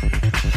[0.00, 0.49] Thank you.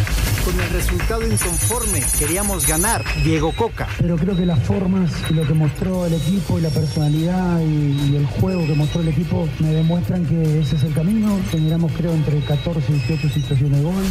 [0.46, 3.04] Con el resultado inconforme, queríamos ganar.
[3.23, 3.88] Diego Coca.
[3.98, 8.12] Pero creo que las formas y lo que mostró el equipo y la personalidad y,
[8.12, 11.40] y el juego que mostró el equipo me demuestran que ese es el camino.
[11.49, 14.04] Generamos creo entre 14 y 18 situaciones de gol.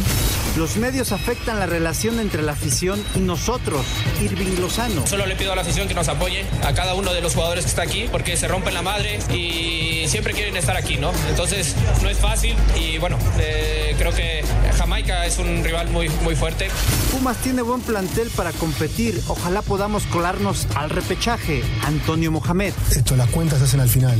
[0.57, 3.85] Los medios afectan la relación entre la afición y nosotros,
[4.21, 5.05] Irving Lozano.
[5.07, 7.63] Solo le pido a la afición que nos apoye, a cada uno de los jugadores
[7.63, 11.11] que está aquí, porque se rompen la madre y siempre quieren estar aquí, ¿no?
[11.29, 14.43] Entonces no es fácil y bueno, eh, creo que
[14.77, 16.69] Jamaica es un rival muy, muy fuerte.
[17.11, 19.21] Pumas tiene buen plantel para competir.
[19.27, 21.63] Ojalá podamos colarnos al repechaje.
[21.85, 22.73] Antonio Mohamed.
[22.91, 24.17] Esto, las cuentas se hacen al final,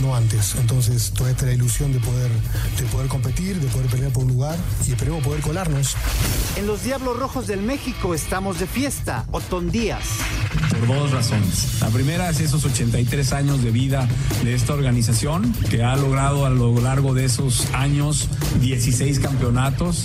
[0.00, 0.54] no antes.
[0.58, 2.30] Entonces, toda esta es la ilusión de poder,
[2.78, 5.96] de poder competir, de poder pelear por un lugar y esperemos poder colarnos.
[6.56, 9.26] En los Diablos Rojos del México estamos de fiesta.
[9.32, 10.04] Otón Díaz.
[10.70, 11.80] Por dos razones.
[11.80, 14.08] La primera es esos 83 años de vida
[14.44, 18.28] de esta organización que ha logrado a lo largo de esos años
[18.60, 20.04] 16 campeonatos.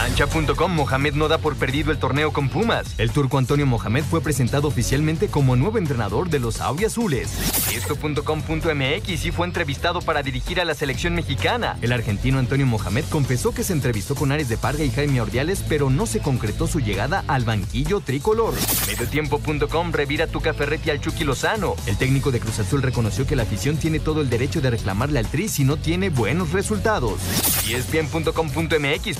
[0.00, 2.94] Cancha.com Mohamed no da por perdido el torneo con Pumas.
[2.96, 7.30] El turco Antonio Mohamed fue presentado oficialmente como nuevo entrenador de los Auriazules.
[7.70, 11.76] Esto.com.mx y fue entrevistado para dirigir a la selección mexicana.
[11.82, 15.62] El argentino Antonio Mohamed confesó que se entrevistó con Ares de Parga y Jaime Ordiales,
[15.68, 18.54] pero no se concretó su llegada al banquillo tricolor.
[18.86, 21.74] Mediotiempo.com revira Tuca Ferretti al Chucky Lozano.
[21.86, 25.18] El técnico de Cruz Azul reconoció que la afición tiene todo el derecho de reclamarle
[25.18, 27.20] al Tri si no tiene buenos resultados.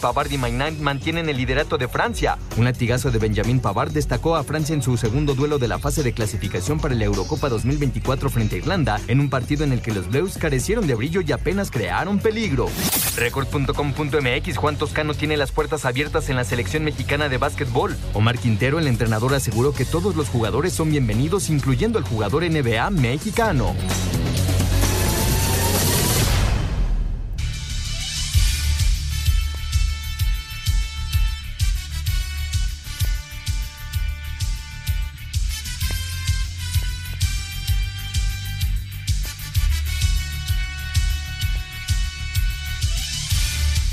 [0.01, 0.39] Pavard y
[0.71, 2.39] Maignan mantienen el liderato de Francia.
[2.57, 6.03] Un latigazo de Benjamin Pavard destacó a Francia en su segundo duelo de la fase
[6.03, 9.93] de clasificación para la Eurocopa 2024 frente a Irlanda, en un partido en el que
[9.93, 12.69] los Blues carecieron de brillo y apenas crearon peligro.
[13.17, 17.97] Record.com.mx Juan Toscano tiene las puertas abiertas en la selección mexicana de básquetbol.
[18.15, 22.91] Omar Quintero, el entrenador, aseguró que todos los jugadores son bienvenidos, incluyendo el jugador NBA
[22.91, 23.75] mexicano.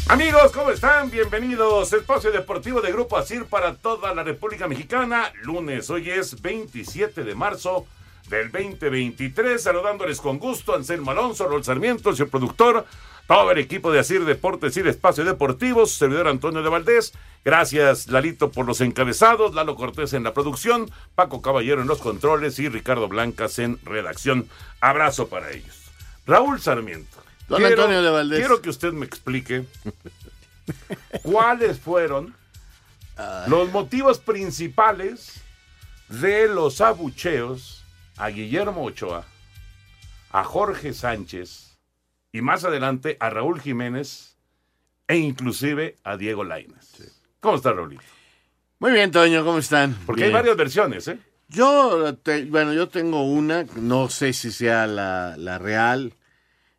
[0.10, 1.12] Amigos, ¿cómo están?
[1.12, 1.92] Bienvenidos.
[1.92, 5.34] Espacio Deportivo de Grupo Asir para toda la República Mexicana.
[5.44, 7.86] Lunes, hoy es 27 de marzo
[8.30, 9.62] del 2023.
[9.62, 12.86] Saludándoles con gusto Anselmo Alonso, Rol Sarmiento, su productor,
[13.28, 17.12] todo el equipo de Asir Deportes y Espacio Deportivo, su servidor Antonio de Valdés.
[17.44, 22.60] Gracias, Lalito, por los encabezados, Lalo Cortés en la producción, Paco Caballero en los controles
[22.60, 24.48] y Ricardo Blancas en redacción.
[24.80, 25.92] Abrazo para ellos.
[26.26, 27.27] Raúl Sarmiento.
[27.48, 28.40] Don Antonio de Valdés.
[28.40, 29.66] Quiero que usted me explique
[31.24, 32.36] cuáles fueron
[33.48, 35.42] los motivos principales
[36.10, 37.84] de los abucheos
[38.18, 39.26] a Guillermo Ochoa,
[40.32, 41.78] a Jorge Sánchez
[42.32, 44.36] y más adelante a Raúl Jiménez
[45.08, 47.14] e inclusive a Diego Lainez.
[47.40, 47.98] ¿Cómo está Raúl?
[48.80, 49.96] Muy bien, Toño, ¿cómo están?
[50.06, 50.36] Porque Bien.
[50.36, 51.18] hay varias versiones, ¿eh?
[51.50, 56.14] Yo, te- bueno, yo tengo una, no sé si sea la, la real.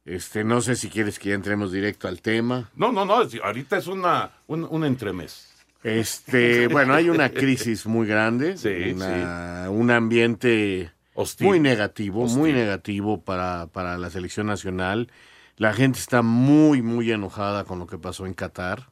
[0.08, 2.70] Este, no sé si quieres que ya entremos directo al tema.
[2.74, 5.52] No, no, no, ahorita es una, un, un entremés.
[5.84, 11.46] Este, bueno, hay una crisis muy grande, Sí, una- un ambiente Hostil.
[11.46, 15.10] muy negativo, muy negativo para, para la selección nacional.
[15.58, 18.90] La gente está muy, muy enojada con lo que pasó en Qatar.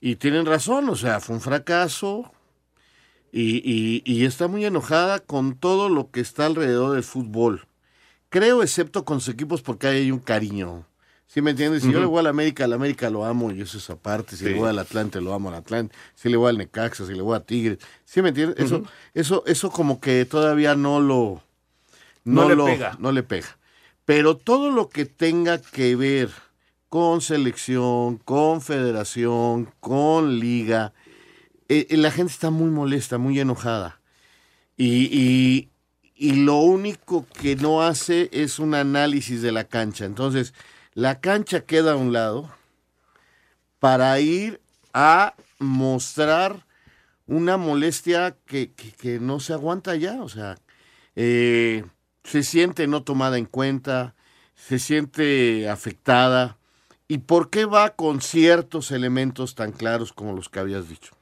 [0.00, 2.30] Y tienen razón, o sea, fue un fracaso.
[3.32, 7.66] Y, y- y está muy enojada con todo lo que está alrededor del fútbol.
[8.38, 10.84] Creo, excepto con sus equipos, porque hay un cariño.
[11.26, 11.82] ¿Sí me entiendes?
[11.82, 14.36] Si yo le voy al América, al América lo amo y eso es aparte.
[14.36, 14.50] Si Sí.
[14.50, 15.94] le voy al Atlante, lo amo al Atlante.
[16.14, 17.78] Si le voy al Necaxa, si le voy a Tigres.
[18.04, 18.58] ¿Sí me entiendes?
[18.62, 18.82] Eso,
[19.14, 21.42] eso, eso como que todavía no lo...
[22.24, 22.96] No le lo- pega.
[23.00, 23.56] No le pega.
[24.04, 26.28] Pero todo lo que tenga que ver
[26.90, 30.92] con selección, con federación, con liga,
[31.70, 33.98] eh, eh, la gente está muy molesta, muy enojada.
[34.76, 35.70] Y, y-
[36.16, 40.04] y lo único que no hace es un análisis de la cancha.
[40.06, 40.54] Entonces,
[40.94, 42.50] la cancha queda a un lado
[43.78, 44.60] para ir
[44.92, 46.66] a mostrar
[47.26, 50.22] una molestia que, que- no se aguanta ya.
[50.22, 50.58] O sea,
[51.16, 51.84] eh,
[52.24, 54.16] se siente no tomada en cuenta,
[54.56, 56.58] se siente afectada.
[57.08, 61.15] ¿Y por qué va con ciertos elementos tan claros como los que habías dicho?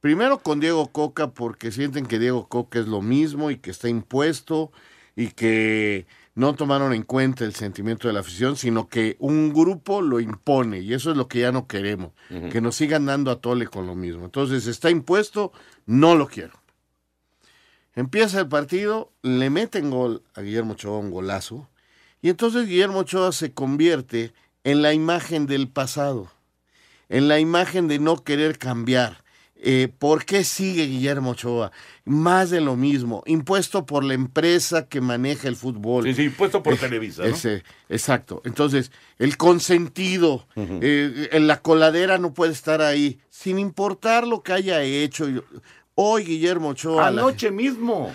[0.00, 3.88] Primero con Diego Coca porque sienten que Diego Coca es lo mismo y que está
[3.88, 4.70] impuesto
[5.16, 6.06] y que
[6.36, 10.78] no tomaron en cuenta el sentimiento de la afición, sino que un grupo lo impone
[10.78, 12.12] y eso es lo que ya no queremos,
[12.52, 14.24] que nos sigan dando a tole con lo mismo.
[14.24, 15.52] Entonces está impuesto,
[15.86, 16.52] no lo quiero.
[17.96, 21.68] Empieza el partido, le meten gol a Guillermo Ochoa, un golazo,
[22.22, 26.30] y entonces Guillermo Ochoa se convierte en la imagen del pasado,
[27.08, 29.24] en la imagen de no querer cambiar.
[29.60, 31.72] Eh, ¿Por qué sigue Guillermo Ochoa?
[32.04, 36.04] Más de lo mismo, impuesto por la empresa que maneja el fútbol.
[36.04, 37.28] Sí, sí, impuesto por Eh, Televisa, ¿no?
[37.28, 38.40] ese, exacto.
[38.44, 44.52] Entonces, el consentido, eh, en la coladera no puede estar ahí, sin importar lo que
[44.52, 45.26] haya hecho.
[45.96, 47.10] Hoy Guillermo Ochoa...
[47.10, 48.14] la- Anoche mismo.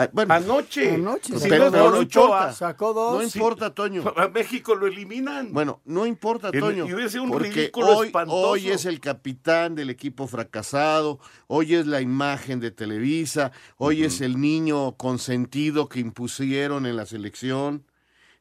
[0.00, 0.94] Ah, bueno, Anoche.
[0.94, 2.52] Anoche, Si pero no importa.
[2.52, 3.16] Sacó dos.
[3.16, 4.04] No importa, Toño.
[4.16, 5.52] A México lo eliminan.
[5.52, 6.84] Bueno, no importa, El- Toño.
[6.86, 8.48] y sido un porque ridículo hoy, espantoso.
[8.50, 11.18] hoy es el capitán del equipo fracasado,
[11.48, 17.04] hoy es la imagen de Televisa, hoy es el niño consentido que impusieron en la
[17.04, 17.84] selección.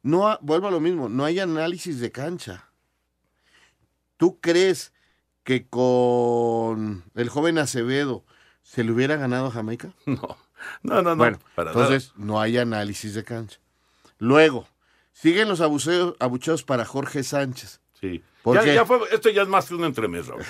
[0.04, 2.70] No, ha- vuelvo a lo mismo, no hay análisis de cancha.
[4.18, 4.94] ¿Tú crees
[5.44, 8.24] que con el joven Acevedo
[8.62, 9.90] se le hubiera ganado a Jamaica?
[10.06, 10.38] No,
[10.84, 11.10] no, no.
[11.12, 13.60] no Bueno, para entonces no hay análisis de cancha.
[14.20, 14.68] Luego,
[15.14, 17.82] siguen los abucheos, abucheos para Jorge Sánchez.
[18.00, 18.24] Sí.
[18.42, 18.74] ¿Por Ya, qué?
[18.76, 20.44] ya fue, esto ya es más que un entremés, Raúl.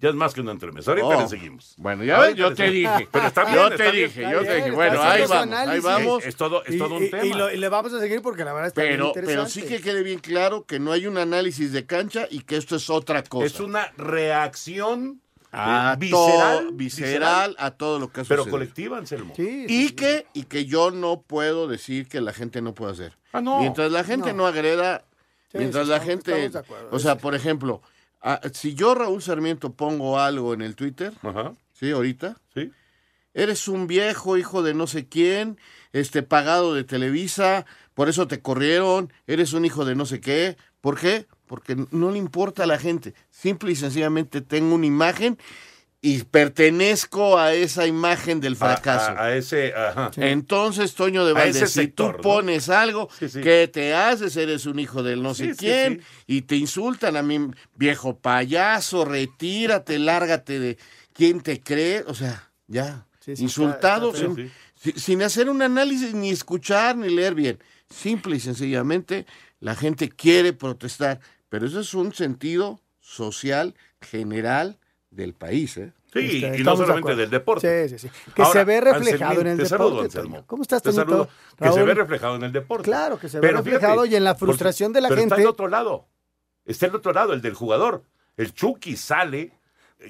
[0.00, 0.86] Ya es más que un entremés.
[0.86, 1.20] Ahorita Oh.
[1.22, 1.74] le seguimos.
[1.76, 2.98] Bueno, ya ves, yo te seguimos.
[2.98, 3.08] dije.
[3.10, 3.54] Pero está bien.
[3.56, 4.06] Yo está te bien.
[4.08, 4.70] dije, yo te bien, dije.
[4.70, 6.24] Bueno, ahí vamos, ahí vamos.
[6.24, 7.24] Es todo, es Y- todo un y- tema.
[7.24, 9.34] y lo- y le vamos a seguir porque la verdad está bien Pero, interesante.
[9.34, 12.56] pero sí que quede bien claro que no hay un análisis de cancha y que
[12.56, 13.46] esto es otra cosa.
[13.46, 15.20] Es una reacción
[15.52, 18.50] a eh, visceral, to- visceral a todo lo que ha pero sucedido.
[18.50, 19.32] colectiva, Anselmo.
[19.36, 19.94] Sí, sí, Y sí.
[19.94, 23.16] que, y que yo no puedo decir que la gente no puede hacer.
[23.32, 23.60] Ah, no.
[23.60, 24.46] Mientras la gente no, No.
[24.46, 25.04] agreda,
[25.50, 26.30] Sí, mientras sí, la gente...
[26.44, 26.88] estamos de acuerdo.
[26.92, 27.80] O sea, por ejemplo,
[28.52, 31.54] si yo, Raúl Sarmiento, pongo algo en el Twitter, Ajá.
[31.72, 31.90] ¿sí?
[31.90, 32.70] Ahorita, Sí.
[33.32, 35.58] eres un viejo hijo de no sé quién,
[35.92, 40.56] este pagado de Televisa, por eso te corrieron, eres un hijo de no sé qué.
[40.82, 41.26] ¿Por qué?
[41.48, 43.14] Porque no le importa a la gente.
[43.30, 45.36] Simple y sencillamente tengo una imagen
[46.00, 49.10] y pertenezco a esa imagen del fracaso.
[49.10, 50.10] A, a- a ese, ajá.
[50.16, 52.22] Entonces, Toño de Valdés, si sector, tú ¿no?
[52.22, 53.40] pones algo Sí, sí.
[53.40, 56.06] que te haces, eres un hijo del no Sí, sé quién, sí.
[56.28, 60.78] y te insultan a mí, viejo payaso, retírate, lárgate de
[61.12, 64.52] quién te cree, o sea, ya, Sí, sí, insultado, está- está sin,
[64.94, 67.58] si- sin hacer un análisis, ni escuchar, ni leer bien.
[67.90, 69.26] Simple y sencillamente,
[69.60, 71.18] la gente quiere protestar,
[71.48, 74.78] pero eso es un sentido social general
[75.10, 75.92] del país, ¿eh?
[76.12, 77.88] Sí, Este, y no de solamente del deporte.
[77.88, 78.32] Sí, sí, sí.
[78.34, 79.68] Que Ahora, se ve reflejado Anselmín, en el te deporte.
[79.90, 80.02] saludo.
[80.02, 80.44] Anselmo.
[80.46, 81.28] ¿Cómo estás, Te saludo.
[81.58, 82.84] Que se ve reflejado en el deporte.
[82.84, 85.20] Claro, que se ve Pero reflejado fíjate, y en la porque- frustración de la pero
[85.20, 85.34] gente.
[85.34, 86.06] está el otro lado.
[86.64, 88.04] Está el otro lado, el del jugador.
[88.38, 89.52] El Chucky sale,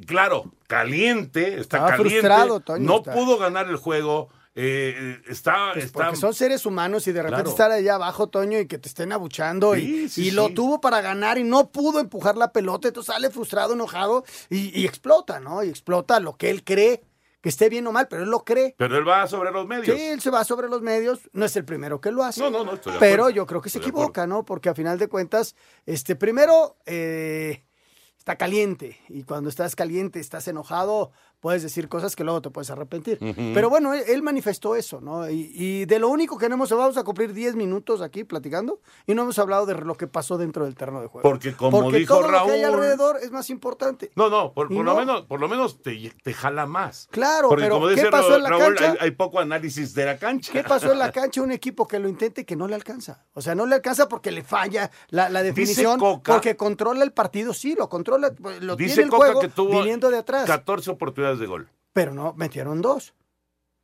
[0.07, 2.11] claro, caliente, está Estaba caliente.
[2.21, 3.13] frustrado, Toño, no está.
[3.15, 4.29] pudo ganar el juego.
[4.61, 7.51] Eh, está, Pues está porque son seres humanos y de repente Claro.
[7.51, 9.77] estar allá abajo, Toño, y que te estén abuchando.
[9.77, 12.89] y Sí, sí, y lo tuvo para ganar y no pudo empujar la pelota.
[12.89, 15.63] Entonces sale frustrado, enojado y, y explota, ¿no?
[15.63, 17.03] Y explota lo que él cree,
[17.41, 18.75] que esté bien o mal, pero él lo cree.
[18.77, 19.97] Pero él va sobre los medios.
[19.97, 22.41] Sí, él se va sobre los medios, no es el primero que lo hace.
[22.41, 23.37] No, no, no, estoy de Pero acuerdo.
[23.37, 24.45] yo creo que se Estoy equivoca, ¿no?
[24.45, 25.55] Porque a final de cuentas,
[25.87, 27.63] este, primero, eh,
[28.19, 28.99] está caliente.
[29.09, 33.19] Y cuando estás caliente, estás enojado, puedes decir cosas que luego te puedes arrepentir.
[33.55, 35.29] Pero bueno, él, él manifestó eso, ¿no?
[35.31, 38.81] Y, y de lo único que no hemos, vamos a cumplir 10 minutos aquí platicando
[39.07, 41.29] y no hemos hablado de lo que pasó dentro del terreno de juego.
[41.29, 44.11] Porque como Porque dijo todo lo que hay Raúl- alrededor es más importante.
[44.17, 44.93] No, no, por, Y por no.
[44.95, 47.09] lo menos, por lo menos te, te jala más.
[47.11, 48.91] Claro, Porque pero como ¿qué dice pasó Ra- en la Raúl, cancha?
[48.93, 50.53] hay, hay poco análisis de la cancha.
[50.53, 51.43] ¿Qué pasó en la cancha?
[51.43, 53.25] Un equipo que lo intente que no le alcanza.
[53.35, 55.99] O sea, no le alcanza porque le falla la, la definición.
[56.01, 59.49] Coca- porque controla el partido, sí, lo controla, lo Dice tiene el Coca juego que
[59.49, 60.47] tuvo viniendo de atrás.
[60.47, 61.69] 14 oportunidades de gol.
[61.93, 63.15] Pero no, metieron dos.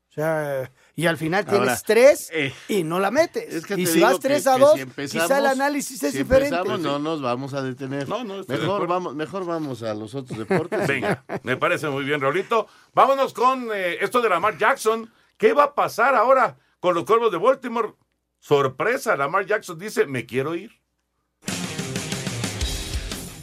[0.08, 3.52] sea, y al final Ahora, tienes tres eh, y no la metes.
[3.52, 6.00] Es que y si vas que- 3 que a si 2, empezamos- quizá el análisis
[6.04, 6.54] es si diferente.
[6.56, 8.08] empezamos, no nos vamos a detener.
[8.08, 10.86] No, no, mejor vamos, mejor vamos a los otros deportes.
[10.86, 12.68] Venga, me parece muy bien, Raulito.
[12.92, 15.10] Vámonos con eh, esto de Lamar Jackson.
[15.36, 17.94] ¿Qué va a pasar ahora con los cuervos de Baltimore?
[18.38, 20.70] Sorpresa, Lamar Jackson dice, me quiero ir.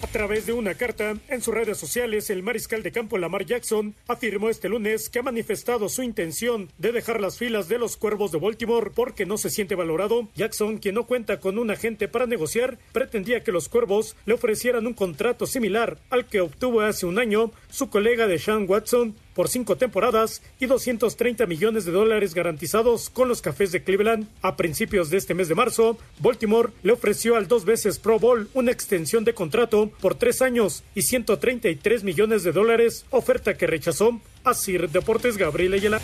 [0.01, 3.95] A través de una carta en sus redes sociales, el mariscal de campo Lamar Jackson
[4.07, 8.31] afirmó este lunes que ha manifestado su intención de dejar las filas de los Cuervos
[8.31, 10.27] de Baltimore porque no se siente valorado.
[10.35, 14.87] Jackson, quien no cuenta con un agente para negociar, pretendía que los Cuervos le ofrecieran
[14.87, 19.47] un contrato similar al que obtuvo hace un año su colega de Sean Watson por
[19.49, 24.27] cinco temporadas y 230 millones de dólares garantizados con los Cafés de Cleveland.
[24.41, 28.49] A principios de este mes de marzo, Baltimore le ofreció al dos veces Pro Bowl
[28.53, 34.19] una extensión de contrato por tres años y 133 millones de dólares, oferta que rechazó.
[34.43, 36.01] Así Deportes Gabriel Ayala.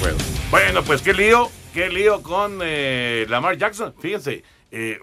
[0.00, 0.16] Bueno,
[0.50, 3.94] bueno pues qué lío, qué lío con eh, Lamar Jackson.
[4.00, 4.98] Fíjense, eh,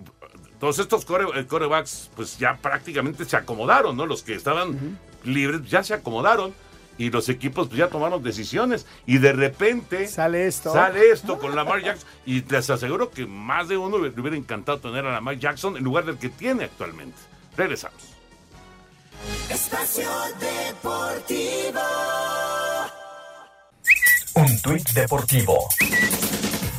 [0.59, 4.05] todos estos core- eh, corebacks pues ya prácticamente se acomodaron, ¿no?
[4.05, 6.53] Los que estaban libres ya se acomodaron
[6.99, 10.71] y los equipos pues, ya tomaron decisiones y de repente sale esto.
[10.71, 14.79] Sale esto con Lamar Jackson y les aseguro que más de uno le hubiera encantado
[14.79, 17.17] tener a Lamar Jackson en lugar del que tiene actualmente.
[17.57, 17.97] Regresamos.
[19.49, 21.79] Espacio Deportivo.
[24.35, 25.57] Un tuit deportivo.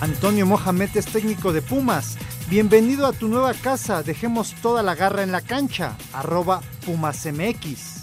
[0.01, 2.17] Antonio Mohamed es técnico de Pumas.
[2.49, 4.03] Bienvenido a tu nueva casa.
[4.03, 5.97] Dejemos toda la garra en la cancha.
[6.13, 8.01] Arroba PumasMX.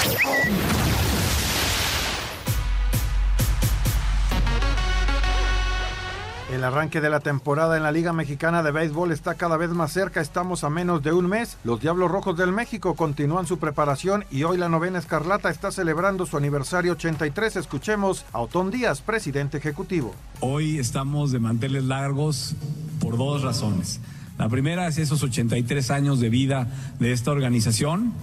[6.58, 9.94] El arranque de la temporada en la Liga Mexicana de Béisbol está cada vez más
[9.94, 11.56] cerca, estamos a menos de un mes.
[11.64, 16.26] Los Diablos Rojos del México continúan su preparación y hoy la novena Escarlata está celebrando
[16.26, 17.58] su aniversario 83.
[17.58, 20.16] Escuchemos a Otón Díaz, presidente ejecutivo.
[20.40, 22.56] Hoy estamos de manteles largos
[23.02, 24.00] por dos razones.
[24.40, 28.14] La primera es esos 83 años de vida de esta organización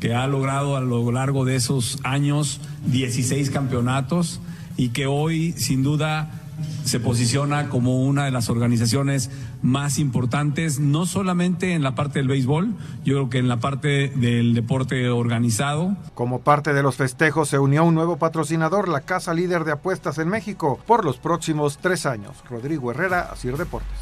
[0.00, 4.40] que ha logrado a lo largo de esos años 16 campeonatos
[4.76, 6.47] y que hoy sin duda
[6.84, 9.30] se posiciona como una de las organizaciones
[9.62, 12.74] más importantes, no solamente en la parte del béisbol,
[13.04, 15.96] yo creo que en la parte del deporte organizado.
[16.14, 20.18] Como parte de los festejos se unió un nuevo patrocinador, la casa líder de apuestas
[20.18, 22.36] en México, por los próximos tres años.
[22.48, 23.98] Rodrigo Herrera, Asir Deportes.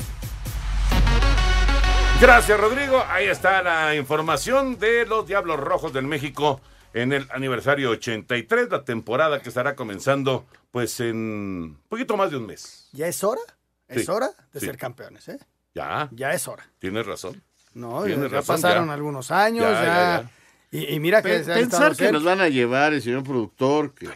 [2.20, 3.02] Gracias, Rodrigo.
[3.10, 6.60] Ahí está la información de los Diablos Rojos del México
[6.94, 12.36] en el aniversario 83, la temporada que estará comenzando pues en un poquito más de
[12.38, 12.88] un mes.
[12.92, 13.40] ¿Ya es hora?
[13.88, 14.66] Es Sí, hora de sí.
[14.66, 15.38] ser campeones, ¿eh?
[15.74, 16.08] Ya.
[16.12, 16.66] Ya es hora.
[16.78, 17.42] Tienes razón.
[17.74, 18.94] No, ya, Tienes ya razón, pasaron ya.
[18.94, 19.84] algunos años, Ya, ya.
[19.84, 20.30] ya, ya.
[20.72, 22.12] Y, y mira que Pensar que cerca.
[22.12, 23.94] nos van a llevar el señor productor.
[23.94, 24.08] que-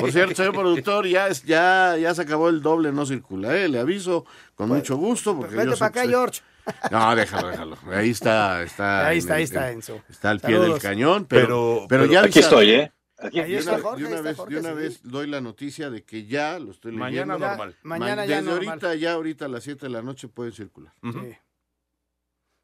[0.00, 3.56] Por cierto, señor productor, ya, es- ya, ya se acabó el doble, no circula.
[3.56, 3.68] ¿eh?
[3.68, 4.24] Le aviso
[4.54, 5.36] con mucho gusto.
[5.36, 6.40] Porque Vete yo sé para acá, soy- George.
[6.90, 7.76] No, déjalo, déjalo.
[7.92, 9.06] Ahí está, está.
[9.06, 10.02] Ahí en está, ahí está, en- Enzo.
[10.08, 10.72] Está al pie Saludos.
[10.74, 12.92] del cañón, pero, Pero- pero, pero- ya Aquí estoy, ¿eh?
[13.18, 14.74] Aquí de está una, Jorge, de una está vez, Jorge, de una sí.
[14.76, 17.04] vez doy la noticia de que ya lo estoy leyendo.
[17.26, 17.70] Mañana normal.
[17.72, 18.68] Ya, mañana ya Desde normal.
[18.68, 20.92] ahorita, ya ahorita a las 7 de la noche pueden circular.
[21.02, 21.36] Sí.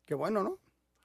[0.05, 0.59] Qué bueno, ¿no?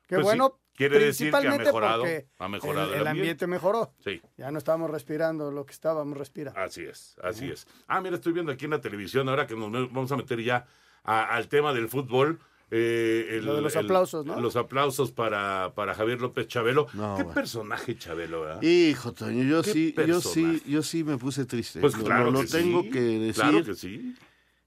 [0.08, 0.60] Qué Pues sí, bueno.
[0.76, 2.04] quiere decir que ha mejorado,
[2.40, 3.48] ha mejorado el, el el ambiente.
[3.48, 3.94] mejoró.
[4.04, 4.22] Sí.
[4.38, 6.60] Ya no estábamos respirando lo que estábamos respirando.
[6.60, 7.68] Así es, así es.
[7.88, 10.66] Ah, mira, estoy viendo aquí en la televisión, ahora que nos vamos a meter ya
[11.04, 12.40] a- al tema del fútbol.
[12.72, 14.40] Eh, el- Lo de los el- aplausos, ¿no?
[14.40, 16.88] Los aplausos para, para Javier López Chabelo.
[16.94, 17.34] No, Qué bueno.
[17.34, 18.62] personaje Chabelo, ¿verdad?
[18.64, 21.80] Hijo, Toño, yo sí, yo sí, yo sí me puse triste.
[21.80, 23.34] Pues Lo- claro lo, lo que tengo sí, que decir.
[23.36, 24.16] Claro que sí.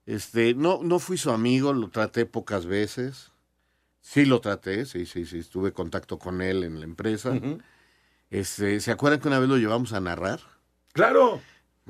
[0.07, 3.33] Este, no, no fui su amigo, lo traté pocas veces.
[4.01, 7.39] Sí lo traté, sí, sí, sí, estuve en contacto con él en la empresa.
[8.31, 10.41] Este, ¿se acuerdan que una vez lo llevamos a narrar?
[10.93, 11.41] Claro.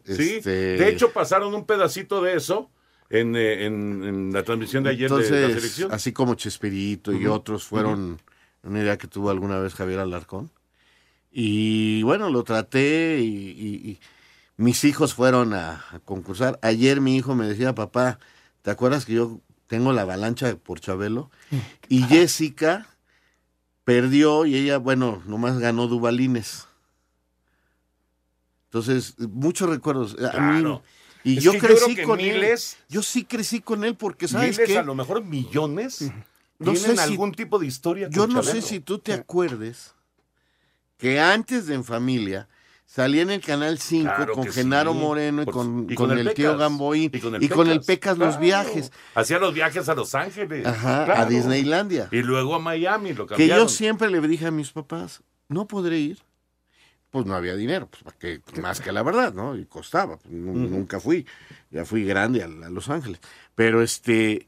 [0.04, 0.36] Sí.
[0.36, 2.70] Este- De hecho, pasaron un pedacito de eso
[3.10, 5.92] en, eh, en- en la transmisión de ayer de la Entonces, selección.
[5.92, 8.20] así como Chespirito y otros fueron
[8.62, 10.50] una idea que tuvo alguna vez Javier Alarcón.
[11.30, 14.00] Y bueno, lo traté y, y- y
[14.56, 16.58] mis hijos fueron a, a concursar.
[16.62, 18.18] Ayer mi hijo me decía, papá,
[18.62, 21.30] ¿te acuerdas que yo tengo la avalancha por Chabelo?
[21.88, 22.86] Y Jessica
[23.84, 26.66] perdió y ella, bueno, nomás ganó Dubalines.
[28.66, 30.12] Entonces, muchos recuerdos.
[30.14, 30.82] A mí- Claro.
[31.24, 32.84] Y Es yo que yo crecí creo que con miles- él.
[32.88, 34.78] Yo sí crecí con él porque, ¿sabes Miles, qué?
[34.78, 36.02] a lo mejor millones,
[36.58, 39.12] No tienen sé si- algún tipo de historia Yo con no sé si tú te
[39.12, 39.94] acuerdes
[40.96, 42.48] que antes de En Familia
[42.86, 44.98] salía en el Canal 5 Claro con que Genaro sí.
[44.98, 46.56] Moreno y Por- con, y con con el, el tío.
[46.56, 48.90] Gamboín Y con el y con el Pecas, los viajes.
[49.14, 50.66] Hacía los viajes a Los Ángeles.
[50.66, 51.26] Ajá, a.
[51.26, 52.08] Disneylandia.
[52.10, 53.64] Y luego a Miami, lo Que cambiaron.
[53.64, 56.18] yo siempre le dije a mis papás, no podré ir
[57.10, 58.40] pues no había dinero, pues ¿para qué?
[58.60, 59.56] más que la verdad, ¿no?
[59.56, 61.26] Y costaba, pues, nunca fui,
[61.70, 63.20] ya fui grande a, a Los Ángeles.
[63.54, 64.46] Pero este,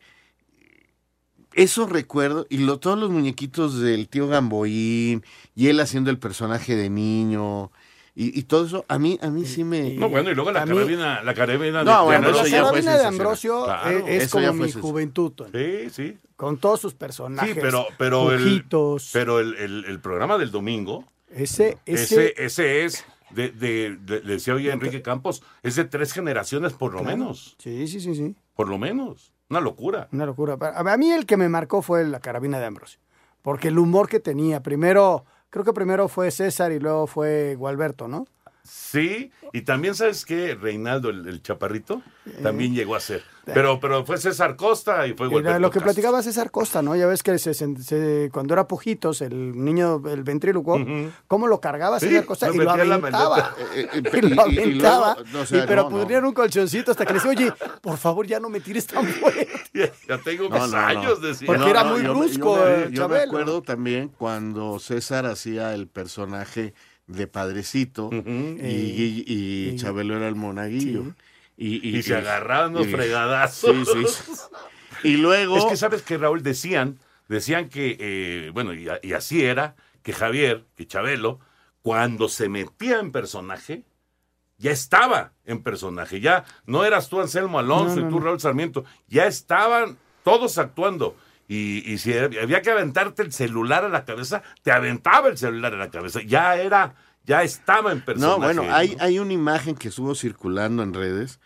[1.55, 5.25] eso recuerdo, y lo, todos los muñequitos del tío Gamboín,
[5.55, 7.73] y él haciendo el personaje de niño,
[8.15, 9.95] y, y todo eso, a mí, a mí sí me...
[9.95, 12.43] No, bueno, y luego la a mí- carabina, la carabina No, de, bueno, de eso
[12.45, 13.05] la carabina de.
[13.07, 14.07] Ambrosio Claro.
[14.07, 15.33] es, como mi juventud.
[15.53, 16.19] Sí, sí.
[16.37, 17.55] Con todos sus personajes.
[17.55, 18.65] Sí, pero, pero, el,
[19.13, 24.55] pero el, el- el programa del domingo, Ese, ese, ese, ese es, de, de, decía
[24.55, 27.17] hoy Enrique Campos, es de tres generaciones por lo Claro.
[27.17, 27.57] menos.
[27.59, 28.35] Sí, sí, sí, sí.
[28.55, 29.33] Por lo menos.
[29.49, 30.09] Una locura.
[30.13, 30.57] Una locura.
[30.61, 33.01] A a mí el que me marcó fue la carabina de Ambrosio.
[33.43, 38.07] Porque el humor que tenía, primero, creo que primero fue César y luego fue Gualberto,
[38.07, 38.27] ¿no?
[38.73, 42.03] Sí, y también sabes que Reinaldo, el, el chaparrito,
[42.43, 43.23] también llegó a ser.
[43.53, 45.85] Pero, pero fue César Costa y fue Era Gualberto lo que Castro.
[45.93, 46.95] platicaba César Costa, ¿no?
[46.95, 50.79] Ya ves que se, se- se- cuando era Pujitos, el niño, el ventrílocuo,
[51.27, 53.57] cómo lo cargaba Sí, César Costa lo y lo metía en la aventaba.
[53.75, 55.15] Eh, eh, y y- lo y aventaba.
[55.15, 55.97] luego, no, o sea, Y- pero no, no.
[56.03, 59.05] ponían un colchoncito hasta que le decía, oye, por favor ya no me tires tan
[59.05, 59.49] fuerte.
[60.09, 60.87] Ya tengo No, mis no, no.
[60.87, 61.47] años, decía.
[61.47, 65.75] Porque era muy yo- brusco, Yo, eh, me, yo me acuerdo también cuando César hacía
[65.75, 66.75] el personaje
[67.11, 69.25] de Padrecito y, y-
[69.71, 71.15] y Chabelo era el monaguillo.
[71.57, 73.89] Y, Y se agarraban unos y- fregadazos.
[73.93, 74.33] Sí, sí.
[75.05, 75.59] Y luego...
[75.59, 76.99] Es que sabes que Raúl decían,
[77.29, 81.39] decían que, eh, bueno, y, así era, que Javier, que Chabelo,
[81.83, 83.83] cuando se metía en personaje,
[84.59, 86.21] ya estaba en personaje.
[86.21, 88.21] Ya no eras tú Anselmo Alonso No, no, y tú.
[88.21, 88.85] Raúl Sarmiento.
[89.09, 91.17] Ya estaban todos actuando.
[91.53, 95.75] Y, y si había que aventarte el celular a la cabeza, te aventaba el celular
[95.75, 96.21] a la cabeza.
[96.25, 98.39] Ya era, ya estaba en personaje.
[98.39, 99.03] No, bueno, hay, ¿no?
[99.03, 101.41] hay una imagen que estuvo circulando en redes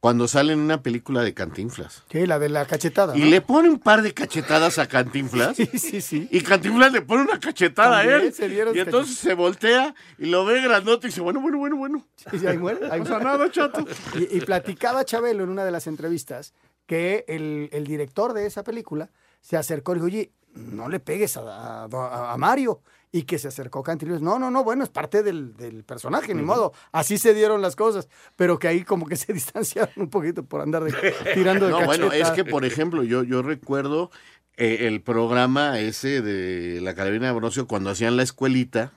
[0.00, 2.04] cuando sale en una película de Cantinflas.
[2.10, 3.14] Sí, la de la cachetada.
[3.14, 3.26] Y ¿no?
[3.26, 5.58] le pone un par de cachetadas a Cantinflas.
[5.58, 6.26] Sí, sí, sí.
[6.32, 8.32] Y Cantinflas le pone una cachetada a él.
[8.32, 12.06] se Y entonces se voltea y lo ve grandote y dice, bueno, bueno, bueno, bueno.
[12.16, 13.24] Sí, ahí muere, ahí No pasa muere.
[13.24, 13.84] nada, chato.
[14.14, 16.54] Y, y platicaba Chabelo en una de las entrevistas
[16.86, 19.10] que el, el director de esa película
[19.40, 22.82] se acercó y dijo, oye, no le pegues a, a- a Mario.
[23.12, 24.22] Y que se acercó Cantinflas.
[24.22, 26.72] No, no, no, bueno, es parte del, del personaje, ni modo.
[26.92, 28.08] Así se dieron las cosas.
[28.36, 30.92] Pero que ahí como que se distanciaron un poquito por andar de-
[31.34, 34.12] tirando de No, bueno, es que, por ejemplo, yo, yo recuerdo
[34.56, 38.92] eh, el programa ese de la Carabina de Ambrosio cuando hacían la escuelita,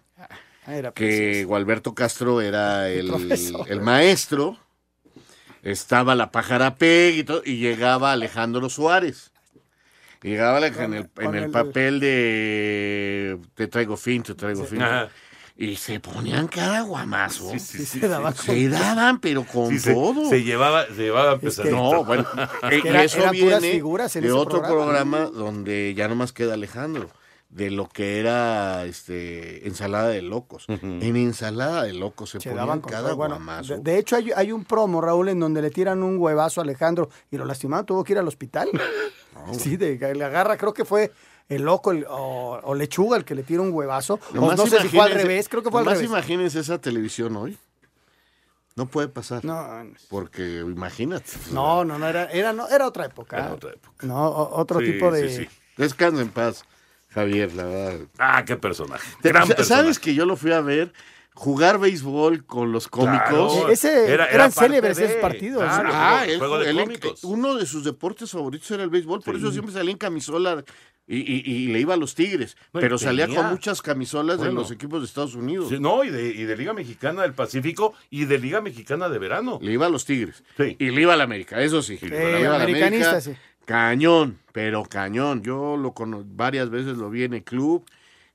[0.65, 1.43] Ah, era que.
[1.45, 3.11] Gualberto Castro era el,
[3.67, 4.59] el maestro,
[5.63, 9.31] estaba la pájara Peg y todo, y llegaba Alejandro Suárez.
[10.23, 14.81] Llegaba la- en, el, en el el- papel de te traigo fin, te traigo fin.
[14.81, 15.09] Ajá.
[15.55, 17.51] Y se ponían cada guamazo.
[17.51, 18.45] Sí, sí, sí, se daban sí.
[18.47, 20.27] Se daban, pero con Sí, se, todo.
[20.27, 21.75] se llevaba, se llevaba pesadito.
[21.75, 22.25] No, bueno,
[22.69, 25.17] que y era- eso viene figuras en de ese otro programa.
[25.27, 25.37] programa.
[25.37, 27.09] donde ya nomás queda Alejandro,
[27.53, 30.65] de lo que era este ensalada de locos.
[30.67, 33.13] En ensalada de locos se, Se ponían cada.
[33.13, 33.75] Bueno, guamazo.
[33.75, 36.63] de, de hecho, hay, hay un promo, Raúl, en donde le tiran un huevazo a
[36.63, 38.69] Alejandro y lo lastimaron, tuvo que ir al hospital.
[39.51, 41.11] sí, de, le agarra, creo que fue
[41.49, 44.19] el loco el- o, o Lechuga el que le tira un huevazo.
[44.35, 46.09] O no sé si fue al revés, creo que fue al nomás revés.
[46.09, 47.57] imagínense esa televisión hoy.
[48.75, 49.45] No puede pasar.
[49.45, 51.31] No, Porque imagínate.
[51.51, 53.37] no, no, no, era, era, no, era otra época.
[53.37, 54.07] Era otra época.
[54.07, 55.29] No, o- otro Sí, tipo de...
[55.29, 55.49] sí, sí.
[55.77, 56.65] Descansa en paz,
[57.13, 57.99] Javier, la verdad.
[58.17, 59.07] Ah, qué personaje.
[59.21, 59.81] Te- Gran sa- personaje.
[59.83, 60.91] ¿Sabes que yo lo fui a ver
[61.35, 63.53] jugar béisbol con los cómicos?
[63.53, 63.69] Claro.
[63.69, 65.63] Ese- Era- era eran parte célebres de- esos partidos.
[65.63, 65.89] claro.
[65.91, 69.41] Ah, juego de uno de sus deportes favoritos era el béisbol, por Sí.
[69.41, 70.63] eso siempre salía en camisola
[71.05, 74.39] y, y- y le iba a los Tigres, No, pero salía tenía- con muchas camisolas
[74.39, 75.67] de los equipos de Estados Unidos.
[75.69, 79.19] Sí, no, y de, y de Liga Mexicana del Pacífico y de Liga Mexicana de
[79.19, 79.59] Verano.
[79.61, 80.77] Le iba a los Tigres Sí.
[80.79, 81.97] y le iba a la América, eso sí.
[81.97, 83.35] Sí, Le iba a la americanista, América, sí.
[83.65, 85.41] Cañón, pero cañón.
[85.41, 87.85] Yo lo cono- varias veces lo vi en el club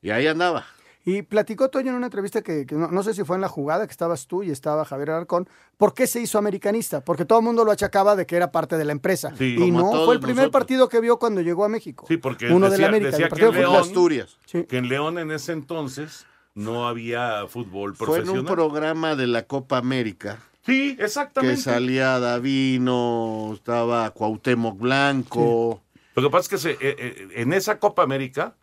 [0.02, 0.64] y ahí andaba.
[1.04, 3.48] Y platicó Toño en una entrevista que, que no, no sé si fue en la
[3.48, 7.02] jugada, que estabas tú y estaba Javier Alarcón, ¿por qué se hizo americanista?
[7.02, 9.32] Porque todo el mundo lo achacaba de que era parte de la empresa.
[9.38, 10.52] Sí, y no, fue el primer nosotros.
[10.52, 12.04] partido que vio cuando llegó a México.
[12.08, 13.76] Sí, porque Uno de la América, decía el que partido en León.
[13.82, 14.36] Asturias.
[14.44, 14.64] Sí.
[14.64, 18.40] que en León en ese entonces no había fútbol Fue en profesional.
[18.40, 21.60] un programa de la Copa América Sí, que exactamente.
[21.62, 25.82] salía Davino, estaba Cuauhtémoc Blanco.
[26.14, 28.54] Lo que pasa es que se- eh, eh, en esa Copa América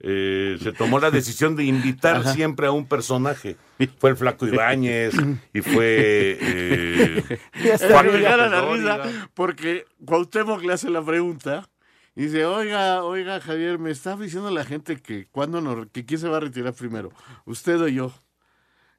[0.00, 3.56] eh, se tomó la decisión de invitar siempre a un personaje.
[3.98, 5.14] Fue el Flaco Ibáñez
[5.54, 6.36] y fue...
[6.40, 8.30] eh, me ya.
[8.30, 11.68] gana la risa porque Cuauhtémoc le hace la pregunta
[12.16, 16.18] y dice, oiga, oiga Javier, me está diciendo la gente que cuándo nos, que quién
[16.20, 17.10] se va a retirar primero,
[17.44, 18.12] usted o yo.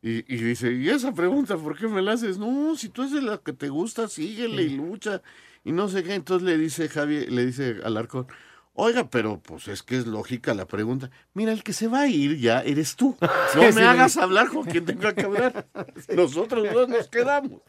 [0.05, 2.37] Y, y dice, ¿y esa pregunta por qué me la haces?
[2.37, 5.21] No, si tú es de la que te gusta, síguele y lucha.
[5.63, 6.13] Y no sé qué.
[6.13, 8.27] Entonces le dice Javier, le dice Alarcón,
[8.75, 11.11] Oiga, pero pues es que es lógica la pregunta.
[11.35, 13.15] Mira, el que se va a ir ya eres tú.
[13.21, 14.19] No Sí, me sí, hagas sí.
[14.19, 15.67] hablar con quien tenga que hablar.
[16.15, 17.61] Nosotros dos nos quedamos.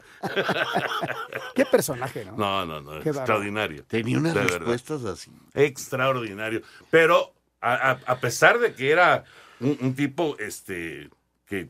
[1.53, 2.35] Qué personaje, ¿no?
[2.37, 3.83] No, no, no, Qué extraordinario.
[3.85, 4.57] Tenía unas De verdad.
[4.57, 5.31] respuestas así.
[5.53, 6.63] Extraordinario.
[6.89, 9.23] Pero a, a- a pesar de que era
[9.59, 11.09] un, un tipo este
[11.45, 11.69] que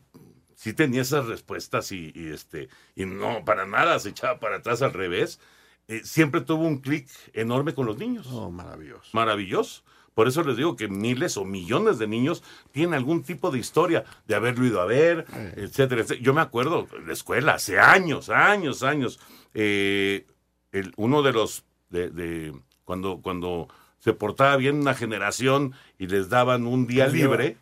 [0.56, 4.82] sí tenía esas respuestas y, y, este y no para nada se echaba para atrás
[4.82, 5.38] al revés,
[5.86, 8.26] eh, siempre tuvo un clic enorme con los niños.
[8.32, 9.08] Oh, maravilloso.
[9.12, 9.84] Maravilloso.
[10.14, 12.42] Por eso les digo que miles o millones de niños
[12.72, 16.22] tienen algún tipo de historia de haberlo ido a ver, etcétera, etcétera.
[16.24, 19.20] Yo me acuerdo en la escuela, hace años, años, años,
[19.52, 20.26] eh,
[20.72, 26.28] el- uno de los, de, de- cuando, cuando se portaba bien una generación y les
[26.30, 27.08] daban un día.
[27.08, 27.56] libre,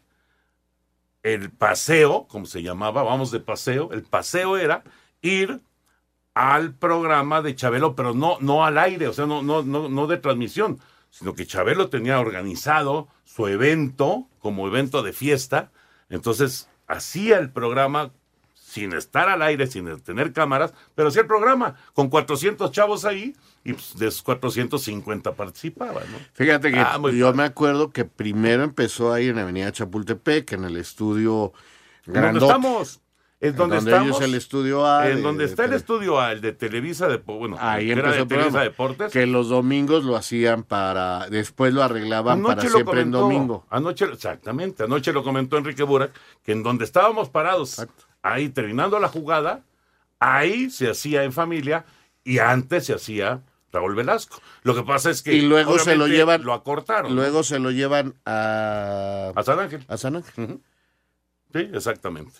[1.25, 4.85] el paseo, como se llamaba, vamos de paseo, el paseo era
[5.23, 5.63] ir
[6.35, 10.07] al programa de Chabelo, pero no, no al aire, o sea, no, no, no, no
[10.07, 10.79] de transmisión,
[11.11, 15.73] sino que Chabelo tenía organizado su evento como evento de fiesta,
[16.11, 18.13] entonces hacía el programa
[18.75, 23.37] sin estar al aire, sin tener cámaras, pero hacía el programa con 400 chavos ahí
[23.63, 26.19] y pues, de esos 450 participaban, ¿no?
[26.33, 30.77] Fíjate que Ah, yo me acuerdo que primero empezó ahí en Avenida Chapultepec, en el
[30.77, 31.53] estudio
[32.07, 33.01] ¿En ¿Dónde estamos?
[33.41, 34.09] Es donde, donde estamos.
[34.17, 37.09] ellos el estudio A En de- donde de está el estudio A, el de Televisa,
[37.09, 38.61] de, bueno, Ahí empezó de el Televisa.
[38.63, 39.13] Deportes.
[39.13, 41.29] Que los domingos lo hacían para.
[41.29, 43.67] Después lo arreglaban para lo siempre en comentó, domingo.
[43.71, 47.85] Anoche, exactamente, anoche lo comentó Enrique Burak, que en donde estábamos parados,
[48.25, 49.63] ahí terminando la jugada,
[50.19, 51.85] ahí se hacía en familia
[52.25, 54.41] y antes se hacía Raúl Velasco.
[54.63, 56.43] Lo que pasa es que Y luego se lo llevan.
[56.43, 57.15] lo acortaron.
[57.15, 59.33] Luego se lo llevan a.
[59.37, 59.85] A San Ángel.
[59.89, 60.61] A San Ángel.
[61.53, 62.33] Sí, exactamente.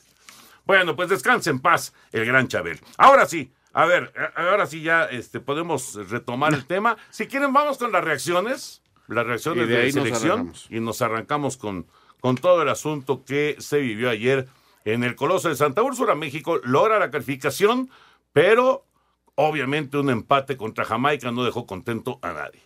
[0.65, 2.81] Bueno, pues descanse en paz el gran Chabel.
[2.97, 6.97] Ahora sí, a ver, ahora sí ya este, podemos retomar el tema.
[7.11, 11.03] Si quieren, vamos con las reacciones, las reacciones Y de de, ahí selección y nos
[11.03, 11.87] arrancamos con,
[12.21, 14.49] con todo el asunto que se vivió ayer
[14.85, 16.15] en el Coloso de Santa Úrsula.
[16.15, 17.91] México logra la calificación,
[18.33, 18.87] pero
[19.35, 22.63] obviamente un empate contra Jamaica no dejó contento a nadie.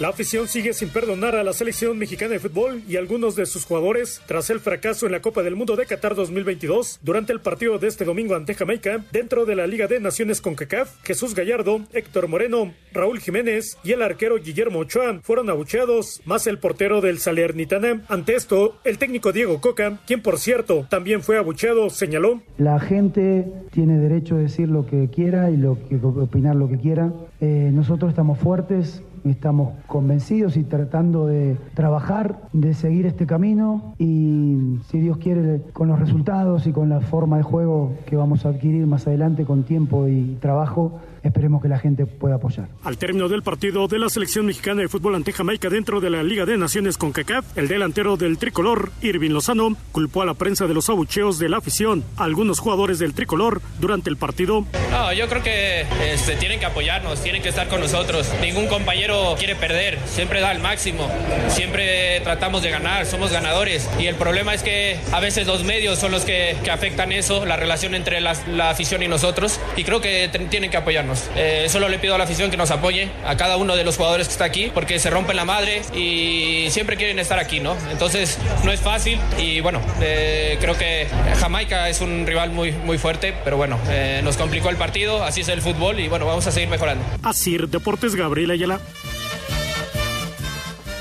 [0.00, 3.64] La afición sigue sin perdonar a la selección mexicana de fútbol y algunos de sus
[3.64, 7.78] jugadores tras el fracaso en la Copa del Mundo de Qatar 2022 durante el partido
[7.78, 11.00] de este domingo ante Jamaica dentro de la Liga de Naciones CONCACAF.
[11.04, 16.58] Jesús Gallardo, Héctor Moreno, Raúl Jiménez y el arquero Guillermo Ochoa fueron abucheados, más el
[16.58, 18.02] portero del Salernitana.
[18.08, 23.46] Ante esto, el técnico Diego Coca, quien por cierto también fue abucheado, señaló La gente
[23.70, 27.12] tiene derecho a decir lo que quiera y lo que, opinar lo que quiera.
[27.40, 34.78] Eh, nosotros estamos fuertes, estamos convencidos y tratando de trabajar, de seguir este camino y
[34.88, 38.50] si Dios quiere con los resultados y con la forma de juego que vamos a
[38.50, 42.68] adquirir más adelante con tiempo y trabajo, esperemos que la gente pueda apoyar.
[42.82, 46.22] Al término del partido de la selección mexicana de fútbol ante Jamaica dentro de la
[46.22, 50.66] Liga de Naciones con CACAF, el delantero del tricolor, Irving Lozano, culpó a la prensa
[50.66, 54.66] de los abucheos de la afición a algunos jugadores del tricolor durante el partido.
[54.90, 58.30] No, yo creo que este, tienen que apoyarnos, tienen que estar con nosotros.
[58.40, 61.08] Ningún compañero quiere perder, siempre da el máximo,
[61.48, 63.88] siempre tratamos de ganar, somos ganadores.
[63.98, 67.44] Y el problema es que a veces los medios son los que, que afectan eso,
[67.44, 69.60] la relación entre la, la afición y nosotros.
[69.76, 71.13] Y creo que tienen que apoyarnos.
[71.36, 73.96] Eh, solo le pido a la afición que nos apoye, a cada uno de los
[73.96, 77.76] jugadores que está aquí, porque se rompen la madre y siempre quieren estar aquí, ¿no?
[77.90, 82.98] Entonces no es fácil y bueno, eh, creo que Jamaica es un rival muy, muy
[82.98, 86.46] fuerte, pero bueno, eh, nos complicó el partido, así es el fútbol y bueno, vamos
[86.46, 87.04] a seguir mejorando.
[87.22, 88.80] Asir Deportes Gabriel Ayala.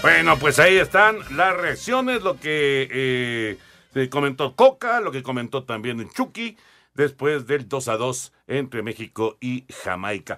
[0.02, 3.58] Bueno, pues ahí están las reacciones, lo que
[3.95, 6.58] eh, comentó Coca, lo que comentó también Chucky,
[6.93, 10.38] después del 2 a 2 entre México y Jamaica.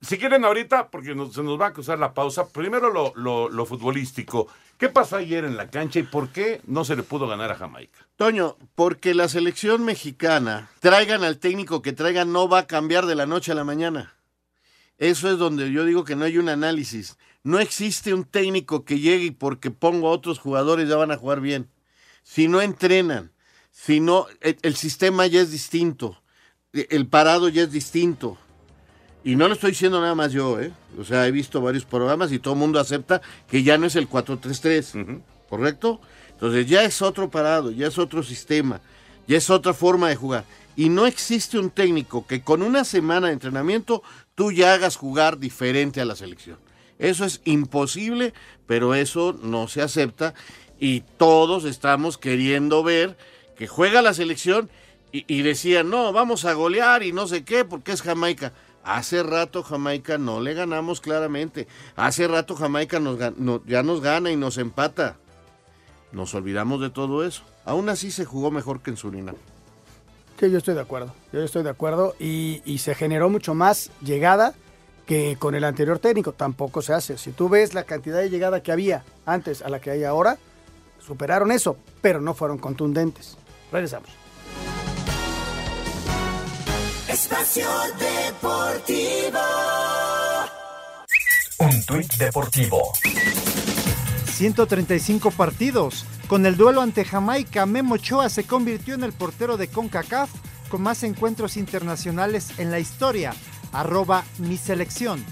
[0.00, 3.66] Si quieren ahorita, porque se nos va a cruzar la pausa, primero lo, lo- lo
[3.66, 4.48] futbolístico.
[4.78, 7.56] ¿Qué pasó ayer en la cancha y por qué no se le pudo ganar a
[7.56, 8.06] Jamaica?
[8.16, 13.14] Toño, porque la selección mexicana, traigan al técnico que traigan, no va a cambiar de
[13.14, 14.14] la noche a la mañana.
[14.96, 17.18] Eso es donde yo digo que no hay un análisis.
[17.42, 21.16] No existe un técnico que llegue y porque pongo a otros jugadores ya van a
[21.18, 21.68] jugar bien.
[22.22, 23.32] Si no entrenan,
[23.70, 26.20] si no, el, el sistema ya es distinto,
[26.72, 28.38] e- el parado ya es distinto.
[29.22, 30.72] Y no lo estoy diciendo nada más yo, ¿eh?
[30.98, 33.96] O sea, he visto varios programas y todo el mundo acepta que ya no es
[33.96, 36.00] el 4-3-3, ¿correcto?
[36.30, 38.80] Entonces ya es otro parado, ya es otro sistema,
[39.26, 40.44] ya es otra forma de jugar.
[40.74, 44.02] Y no existe un técnico que con una semana de entrenamiento
[44.34, 46.58] tú ya hagas jugar diferente a la selección.
[46.98, 48.32] Eso es imposible,
[48.66, 50.32] pero eso no se acepta
[50.78, 53.18] y todos estamos queriendo ver
[53.60, 54.70] que juega la selección
[55.12, 58.54] y, y decían, no, vamos a golear y no sé qué, porque es Jamaica.
[58.82, 61.68] Hace rato Jamaica no le ganamos claramente.
[61.94, 63.18] Hace rato Jamaica nos,
[63.66, 65.18] ya nos gana y nos empata.
[66.10, 67.42] Nos olvidamos de todo eso.
[67.66, 69.36] Aún así se jugó mejor que en Surinam.
[70.38, 71.12] Sí, yo estoy de acuerdo.
[71.30, 72.16] Yo estoy de acuerdo.
[72.18, 74.54] Y se generó mucho más llegada
[75.04, 76.32] que con el anterior técnico.
[76.32, 77.18] Tampoco se hace.
[77.18, 80.38] Si tú ves la cantidad de llegada que había antes a la que hay ahora,
[81.10, 83.36] superaron eso, pero no fueron contundentes.
[83.72, 84.10] Regresamos.
[87.08, 89.38] Espacio Deportivo.
[91.58, 92.92] Un tuit deportivo.
[94.26, 96.06] 135 partidos.
[96.26, 100.30] Con el duelo ante Jamaica, Memo Ochoa se convirtió en el portero de CONCACAF
[100.70, 103.34] con más encuentros internacionales en la historia.
[103.72, 105.24] Arroba mi selección.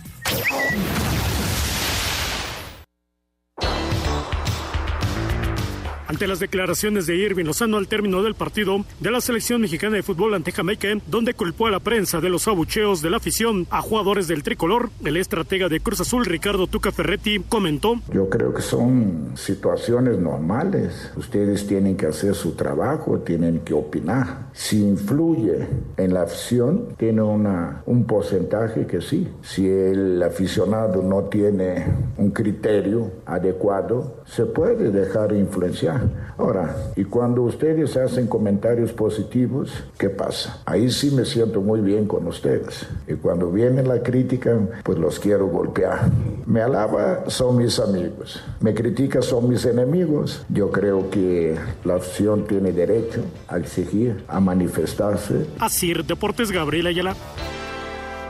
[6.09, 10.03] Ante las declaraciones de Irving Lozano al término del partido de la selección mexicana de
[10.03, 13.83] fútbol ante Jamaica, donde culpó a la prensa de los abucheos de la afición a
[13.83, 18.63] jugadores del tricolor, el estratega de Cruz Azul Ricardo Tuca Ferretti comentó Yo creo que
[18.63, 21.13] son situaciones normales.
[21.15, 24.49] Ustedes tienen que hacer su trabajo, tienen que opinar.
[24.55, 25.67] Si influye
[25.99, 29.29] en la afición, tiene una, un porcentaje que sí.
[29.43, 31.85] Si el aficionado no tiene
[32.17, 35.98] un criterio adecuado, se puede dejar influenciar.
[36.37, 40.63] Ahora, y cuando ustedes hacen comentarios positivos, ¿qué pasa?
[40.67, 42.87] Ahí sí me siento muy bien con ustedes.
[43.07, 46.11] Y cuando viene la crítica, pues los quiero golpear.
[46.47, 48.43] Me alaba, son mis amigos.
[48.61, 50.45] Me critica, son mis enemigos.
[50.49, 55.47] Yo creo que la opción tiene derecho a exigir, a manifestarse.
[55.59, 57.17] Asir Deportes Gabriel Ayala.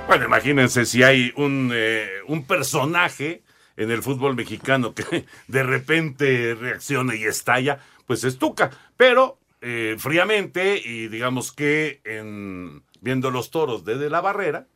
[0.07, 3.43] Bueno, imagínense si hay un, eh, un personaje
[3.79, 8.71] en el fútbol mexicano que de repente reacciona y estalla, pues es Tuca.
[8.99, 14.67] Pero eh, fríamente y digamos que en, viendo los toros desde la barrera,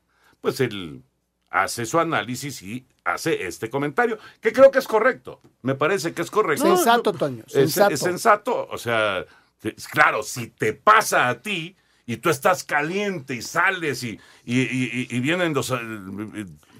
[0.40, 1.02] pues él
[1.50, 5.40] hace su análisis y hace este comentario, que creo que es correcto.
[5.60, 6.64] Me parece que es correcto.
[6.76, 7.92] Sensato, Toño, sensato.
[7.92, 8.68] Es, sensato.
[8.70, 9.26] O sea,
[9.90, 15.06] claro, si te pasa a ti y tú estás caliente y sales y, y, y-
[15.10, 15.70] y vienen los...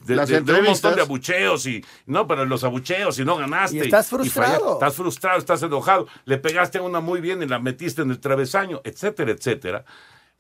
[0.04, 3.36] De, Las de- de un montón de abucheos y no, pero los abucheos y no
[3.36, 3.76] ganaste.
[3.76, 4.72] Y estás falla- frustrado.
[4.74, 8.18] estás frustrado, estás enojado, le pegaste a una muy bien y la metiste en el
[8.20, 9.84] travesaño, etcétera, etcétera.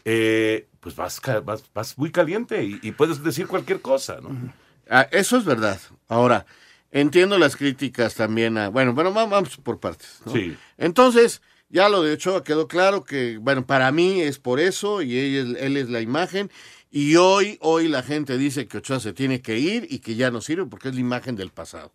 [0.04, 4.30] Eh, pues vas, vas, vas muy caliente y, y puedes decir cualquier cosa, ¿no?
[4.90, 5.78] Ah, eso es verdad.
[6.08, 6.44] Ahora,
[6.90, 8.68] entiendo las críticas también a...
[8.68, 10.20] Bueno, bueno, va- vamos por partes.
[10.26, 10.32] ¿no?
[10.32, 10.56] Sí.
[10.76, 15.16] Entonces, ya lo de Ochoa quedó claro que, bueno, para mí es por eso y
[15.36, 16.50] él es la imagen.
[16.94, 20.30] Y hoy, hoy la gente dice que Ochoa se tiene que ir y que ya
[20.30, 21.90] no sirve porque es la imagen del pasado.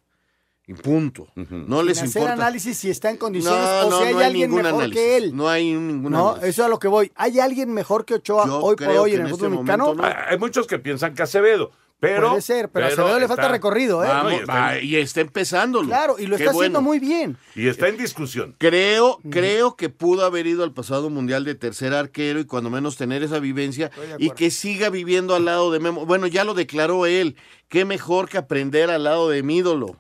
[0.65, 1.27] Y punto.
[1.36, 2.41] No les Sin hacer importa.
[2.43, 4.79] análisis si está en condiciones No, o no, si hay, no hay alguien ningún mejor
[4.81, 5.01] análisis.
[5.01, 5.36] que él.
[5.36, 6.49] No hay ningún No, análisis.
[6.49, 7.12] eso es a lo que voy.
[7.15, 9.95] ¿Hay alguien mejor que Ochoa Yo hoy por hoy en en el este fútbol mexicano?
[9.99, 12.29] Ah, Hay muchos que piensan que Acevedo, pero...
[12.29, 14.07] Puede ser, pero a Acevedo le falta recorrido, ¿eh?
[14.07, 15.88] Vamos, y, está, y está empezándolo.
[15.88, 17.38] Claro, y lo está haciendo muy bien.
[17.55, 18.55] y está en discusión.
[18.60, 22.97] Creo, creo que pudo haber ido al pasado mundial de tercer arquero y cuando menos
[22.97, 26.05] tener esa vivencia y que siga viviendo al lado de Memo.
[26.05, 27.36] Bueno, ya lo declaró él.
[27.67, 29.99] Qué mejor que aprender al lado de mi ídolo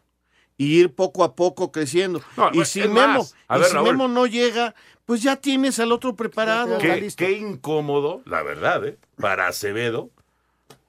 [0.55, 2.21] y ir poco a poco creciendo.
[2.35, 3.77] No, y si Memo, y ver, si.
[3.77, 6.77] Memo no llega, pues ya tienes al otro preparado.
[6.77, 8.97] Qué, qué incómodo, la verdad, ¿eh?
[9.17, 10.11] para Acevedo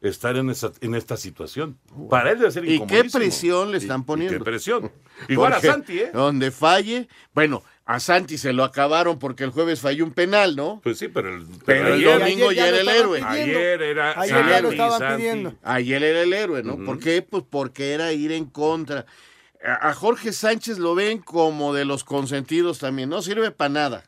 [0.01, 1.79] estar en, esa, en esta situación.
[2.09, 4.39] Para él debe ser ¿Y qué presión le están poniendo?
[4.39, 4.93] qué presión.
[5.29, 6.11] Igual a Santi, ¿eh?
[6.13, 10.81] Donde falle, bueno, a Santi se lo acabaron porque el jueves falló un penal, ¿no?
[10.85, 13.23] Pues sí, pero el, Pero el ayer- domingo ya era el héroe.
[13.25, 15.17] Ayer era Ayer ya lo Santi, estaban Santi.
[15.17, 15.55] pidiendo.
[15.63, 16.77] Ayer era el héroe, ¿no?
[16.85, 17.23] ¿Por qué?
[17.23, 19.07] Pues porque era ir en contra.
[19.65, 23.09] A a Jorge Sánchez lo ven como de los consentidos también.
[23.09, 24.05] No sirve para nada.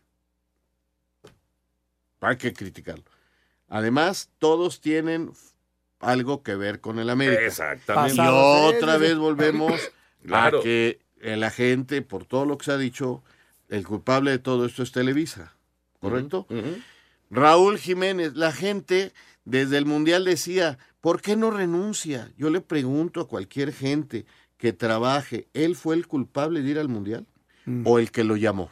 [2.21, 3.05] Hay que criticarlo.
[3.69, 5.33] Además, todos tienen
[6.01, 7.43] algo que ver con el América.
[7.43, 8.17] Exactamente.
[8.23, 9.73] Y otra vez volvemos
[10.27, 10.59] Claro.
[10.59, 13.23] a que la gente, por todo lo que se ha dicho,
[13.69, 15.55] el culpable de todo esto es Televisa.
[16.01, 16.47] ¿Correcto?
[17.31, 19.13] Raúl Jiménez, la gente
[19.45, 22.31] desde el Mundial decía, ¿por qué no renuncia?
[22.37, 26.89] Yo le pregunto a cualquier gente que trabaje, ¿él fue el culpable de ir al
[26.89, 27.27] Mundial?
[27.85, 28.71] ¿O el que lo llamó?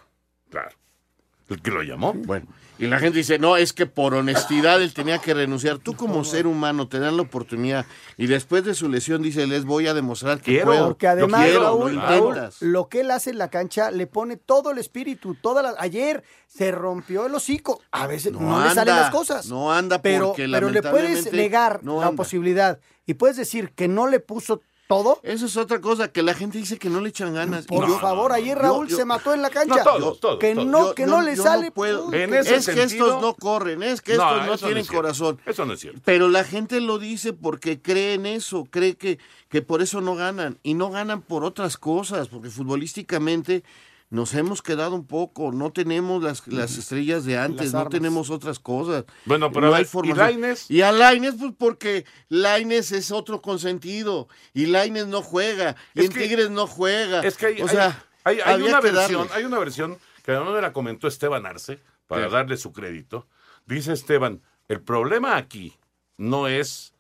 [1.49, 2.13] ¿El que lo llamó?
[2.13, 2.47] Bueno,
[2.79, 5.79] y la gente dice, no, es que por honestidad él tenía que renunciar.
[5.79, 9.65] Tú como ser humano te dan la oportunidad y después de su lesión dice, les
[9.65, 10.87] voy a demostrar que Quiero, puedo.
[10.89, 12.63] Porque además, Lo quiero, Raúl, lo Raúl, intentas.
[12.63, 15.75] lo que él hace en la cancha le pone todo el espíritu, toda la...
[15.79, 17.81] Ayer se rompió el hocico.
[17.91, 19.49] A veces no, No le salen las cosas.
[19.49, 23.89] no anda pero, porque pero le puedes negar no la posibilidad y puedes decir que
[23.89, 25.21] no le puso todo.
[25.23, 27.67] Eso es otra cosa, que la gente dice que no le echan ganas.
[27.67, 29.77] Por yo- favor, ayer Raúl yo- se mató en la cancha.
[29.77, 31.71] No, todos, todos, que no, que yo- no le yo sale.
[31.71, 32.13] puedo.
[32.13, 35.39] En ese es que sentido- estos no corren, es que estos no, tienen es corazón.
[35.47, 36.01] Eso no es cierto.
[36.05, 39.19] Pero la gente lo dice porque cree en eso, cree que,
[39.51, 40.59] que por eso no ganan.
[40.63, 43.63] Y no ganan por otras cosas, porque futbolísticamente
[44.11, 48.59] nos hemos quedado un poco, no tenemos las, las estrellas de antes, no tenemos otras
[48.59, 49.05] cosas.
[49.27, 50.17] Bueno, pero no a hay ¿y.
[50.17, 50.71] Lainez?
[50.71, 54.29] Y a Laines, pues porque Laines es otro consentido.
[54.55, 55.77] Y Laines no juega.
[55.95, 57.21] Y Es en que- Tigres no juega.
[57.21, 59.35] Es que hay, o hay- sea, hay, una versión, darle.
[59.35, 62.33] hay una versión que además me la comentó Esteban Arce, para Sí.
[62.33, 63.27] darle su crédito.
[63.67, 65.77] Dice Esteban, el problema aquí
[66.17, 66.95] no es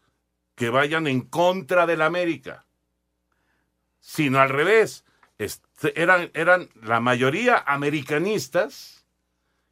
[0.54, 2.66] que vayan en contra del América,
[4.00, 5.04] sino al revés.
[5.38, 9.04] Este, eran, eran la mayoría americanistas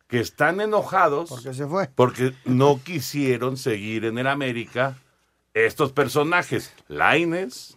[0.09, 1.89] que están enojados Porque se fue.
[1.95, 4.97] porque no quisieron seguir en el América
[5.55, 7.77] estos personajes, Laines,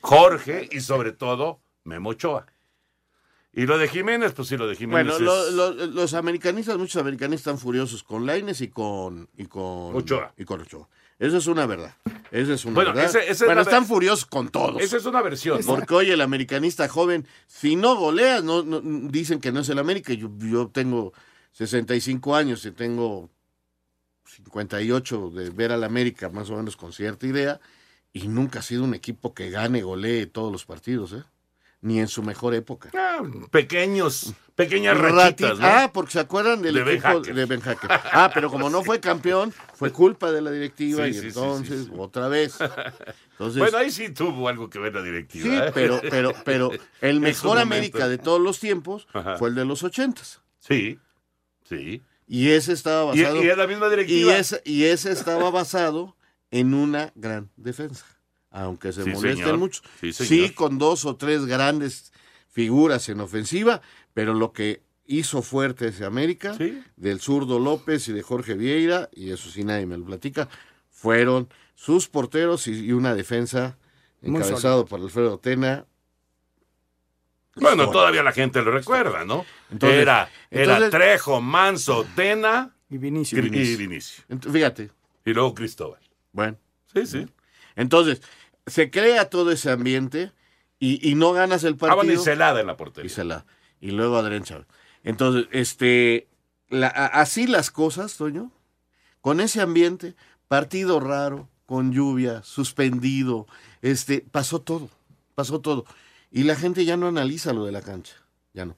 [0.00, 2.46] Jorge y sobre todo Memo Ochoa.
[3.52, 6.76] Y lo de Jiménez, pues sí, lo de Jiménez Bueno, es- lo- lo- los americanistas,
[6.76, 10.32] muchos americanistas están furiosos con Laines y con, y con Ochoa.
[10.36, 10.86] Y con Ochoa.
[11.18, 11.94] Eso es una verdad.
[12.30, 13.04] Eso es una Bueno, verdad.
[13.10, 14.82] ese- esa bueno, están furiosos con todos.
[14.82, 15.60] esa es una versión.
[15.60, 15.66] ¿no?
[15.66, 19.78] Porque hoy el americanista joven, si no goleas, no, no- dicen que no es el
[19.78, 20.12] América.
[20.12, 21.12] Yo, yo tengo
[21.52, 23.30] 65 años y tengo
[24.26, 27.60] 58 de ver al América más o menos con cierta idea.
[28.12, 31.22] Y nunca ha sido un equipo que gane, golee todos los partidos, ¿eh?
[31.80, 32.90] Ni en su mejor época.
[32.92, 35.66] Ah, pequeños, pequeñas rachitas, ¿no?
[35.66, 37.88] Ah, porque se acuerdan del De equipo de Ben Hacker.
[38.12, 41.84] Ah, pero como no fue campeón, fue culpa de la directiva Sí, y sí, entonces
[41.86, 42.58] sí, otra vez.
[43.30, 45.44] Entonces, bueno, ahí sí tuvo algo que ver la directiva.
[45.44, 45.70] sí, ¿eh?
[45.72, 47.58] pero, pero, pero el mejor.
[47.58, 49.36] América de todos los tiempos Ajá.
[49.36, 50.40] fue el de los ochentas.
[50.58, 50.98] Sí,
[51.62, 52.02] sí.
[52.26, 53.44] Y ese estaba Y, basado.
[53.44, 54.36] y es la misma y directiva.
[54.36, 56.16] ese, y ese estaba basado
[56.50, 58.04] en una gran defensa.
[58.50, 59.82] Aunque se Sí, molesten mucho.
[60.12, 62.12] Sí, con dos o tres grandes
[62.50, 63.82] figuras en ofensiva,
[64.14, 66.56] pero lo que hizo fuerte ese América,
[66.96, 70.48] del zurdo López y de Jorge Vieira, y eso sí nadie me lo platica,
[70.90, 73.76] fueron sus porteros y, y una defensa
[74.22, 75.84] encabezado por Alfredo Tena.
[77.54, 79.44] Bueno, todavía la gente lo recuerda, ¿no?
[79.70, 83.38] Entonces- era era entonces- Trejo, Manso, Tena y Vinicio.
[83.38, 83.42] y
[83.76, 84.24] Vinicio.
[84.52, 84.90] Fíjate.
[85.24, 86.00] Y luego Cristóbal.
[86.32, 86.56] Bueno.
[86.92, 87.26] Sí, sí.
[87.76, 88.22] Entonces,
[88.68, 90.32] se crea todo ese ambiente
[90.78, 91.96] y, y no ganas el Ah, partido.
[91.96, 93.06] bueno, y Celada en la portería.
[93.06, 93.46] Y Celada.
[93.80, 94.66] Y luego Adrián Chávez.
[95.04, 96.28] Entonces, este,
[96.68, 98.50] la- así las cosas, Toño,
[99.20, 100.14] con ese ambiente,
[100.48, 103.46] partido raro, con lluvia, suspendido,
[103.82, 104.88] este, pasó todo,
[105.34, 105.84] pasó todo.
[106.30, 108.14] Y la gente ya no analiza lo de la cancha,
[108.54, 108.76] ya no.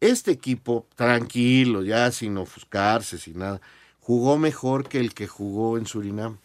[0.00, 3.60] Este equipo, tranquilo, ya sin ofuscarse, sin nada,
[4.00, 6.38] jugó mejor que el que jugó en Surinam.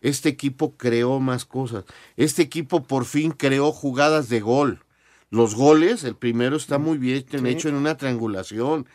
[0.00, 1.84] Este equipo creó más cosas.
[2.16, 4.84] Este equipo por fin creó jugadas de gol.
[5.30, 8.86] Los goles, el primero está muy bien hecho en una triangulación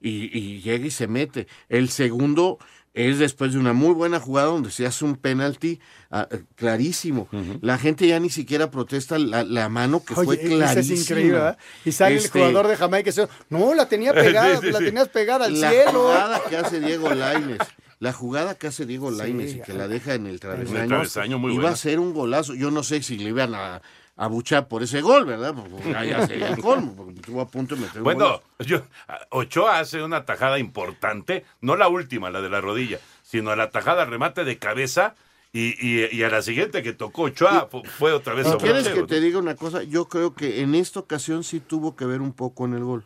[0.00, 1.46] y, y llega y se mete.
[1.68, 2.58] El segundo
[2.94, 7.28] es después de una muy buena jugada donde se hace un penalti ah, eh, clarísimo.
[7.60, 10.94] La gente ya ni siquiera protesta la, la mano que fue Oye, eso clarísima.
[10.94, 11.58] es increíble, ¿verdad?
[11.84, 14.72] Y sale Este, el jugador de Jamaica y dice, no, la tenía pegada, Sí, sí,
[14.72, 15.92] la tenías pegada al la cielo.
[16.02, 17.58] jugada que hace Diego Laines,
[18.00, 21.52] la jugada que hace Diego Laines y que la deja en el travesaño, travesaño, muy
[21.52, 21.74] iba buena.
[21.74, 22.54] a ser un golazo.
[22.54, 23.80] Yo no sé si le iban a,
[24.16, 25.54] a buchar por ese gol, ¿verdad?
[25.54, 28.82] Porque ya, ya sería el colmo, porque estuvo a punto de meter un Bueno, yo,
[29.30, 34.04] Ochoa hace una tajada importante, no la última, la de la rodilla, sino la tajada
[34.06, 35.14] remate de cabeza
[35.52, 38.88] y, y- y a la siguiente que tocó Ochoa fu- fue otra vez Si quieres
[38.88, 42.20] que te diga una cosa, yo creo que en esta ocasión sí tuvo que ver
[42.22, 43.04] un poco en el gol.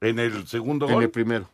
[0.00, 1.02] En el segundo En gol.
[1.04, 1.48] el primero.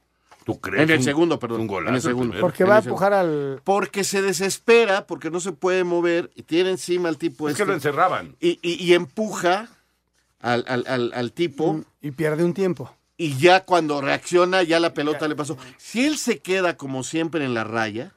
[0.45, 0.83] ¿Tú crees?
[0.85, 1.61] En el Un- segundo, perdón.
[1.63, 2.41] un golazo en el segundo.
[2.41, 3.61] Porque va a empujar al...
[3.65, 7.63] Porque se desespera, porque no se puede mover, y tiene encima al tipo Es que
[7.63, 8.37] este, lo encerraban.
[8.41, 9.69] y, y- y empuja
[10.41, 11.83] al, al- al- al tipo.
[12.01, 12.95] Y pierde un tiempo.
[13.17, 15.57] Y ya cuando reacciona, ya la pelota le pasó.
[15.77, 18.15] Si él se queda como siempre en la raya,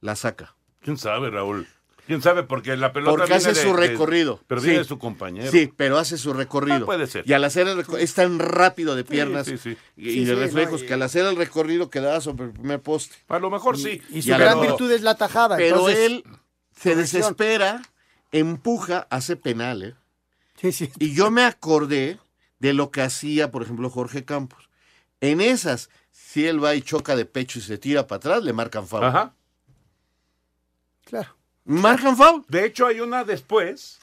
[0.00, 0.54] la saca.
[0.80, 1.68] ¿Quién sabe, Raúl?
[2.06, 2.42] ¿Quién sabe?
[2.42, 4.40] Porque la pelota Porque viene hace de- su de- recorrido.
[4.46, 4.66] pero Sí.
[4.66, 5.50] viene de su compañero.
[5.50, 6.82] Sí, pero hace su recorrido.
[6.82, 7.24] Ah, puede ser.
[7.26, 9.76] Y al hacer el recorrido, es tan rápido de piernas sí, sí.
[9.96, 12.52] y, Sí, de sí, reflejos no, y- que al hacer el recorrido quedaba sobre el
[12.52, 13.16] primer poste.
[13.28, 14.02] A lo mejor sí.
[14.10, 15.56] Y su Y a gran lo- virtud es la tajada.
[15.56, 16.24] Pero entonces, él
[16.78, 17.80] se desespera,
[18.32, 19.94] empuja, hace penal, ¿eh?
[20.60, 20.90] Sí, sí.
[20.98, 22.18] Y yo me acordé
[22.58, 24.68] de lo que hacía, por ejemplo, Jorge Campos.
[25.20, 28.52] En esas, si él va y choca de pecho y se tira para atrás, le
[28.52, 29.04] marcan foul.
[29.04, 29.32] Ajá.
[31.04, 31.34] Claro.
[31.64, 32.44] Marcan foul.
[32.48, 33.98] De hecho, hay una después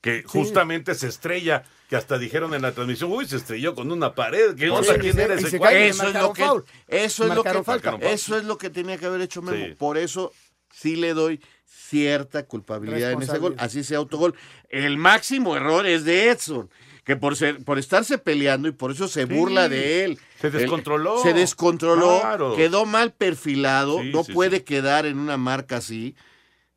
[0.00, 4.14] que justamente se estrella, que hasta dijeron en la transmisión, uy, se estrelló con una
[4.14, 4.54] pared.
[4.54, 4.92] ¿Qué onda?
[4.94, 6.64] Sí, ¿Quién era ese Eso es lo que foul.
[6.88, 9.64] eso es lo que eso es lo que tenía que haber hecho Memo.
[9.66, 9.74] Sí.
[9.78, 10.32] Por eso
[10.72, 14.34] sí le doy cierta culpabilidad en ese gol, así sea autogol.
[14.68, 16.68] El máximo error es de Edson,
[17.04, 20.18] que por ser, por estarse peleando y por eso se Sí, burla de él.
[20.40, 21.16] se descontroló.
[21.18, 22.56] Él- se descontroló, Claro.
[22.56, 26.14] quedó mal perfilado, Sí, no sí, puede quedar en una marca así.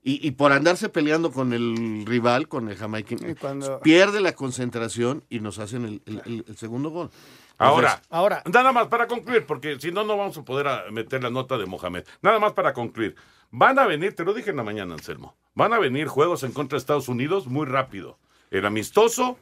[0.08, 5.26] Y, y por andarse peleando con el rival, con el jamaiquín, cuando- pierde la concentración
[5.30, 7.10] y nos hacen el, el- el- el segundo gol.
[7.58, 10.84] Ahora, Entonces, Ahora, nada más para concluir, porque si no, no vamos a poder a
[10.92, 12.06] meter la nota de Mohamed.
[12.22, 13.16] Nada más para concluir.
[13.52, 16.54] Van a venir, te lo dije en la mañana, Anselmo, van a venir juegos en
[16.54, 18.18] contra de Estados Unidos muy rápido.
[18.50, 19.38] El amistoso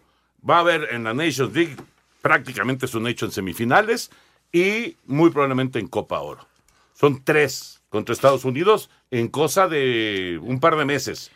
[0.50, 1.76] va a haber en la Nations League,
[2.24, 4.10] prácticamente es un hecho en semifinales,
[4.52, 6.48] y muy probablemente en Copa Oro.
[6.94, 8.90] Son tres contra Estados Unidos
[9.20, 11.32] en cosa de un par de meses.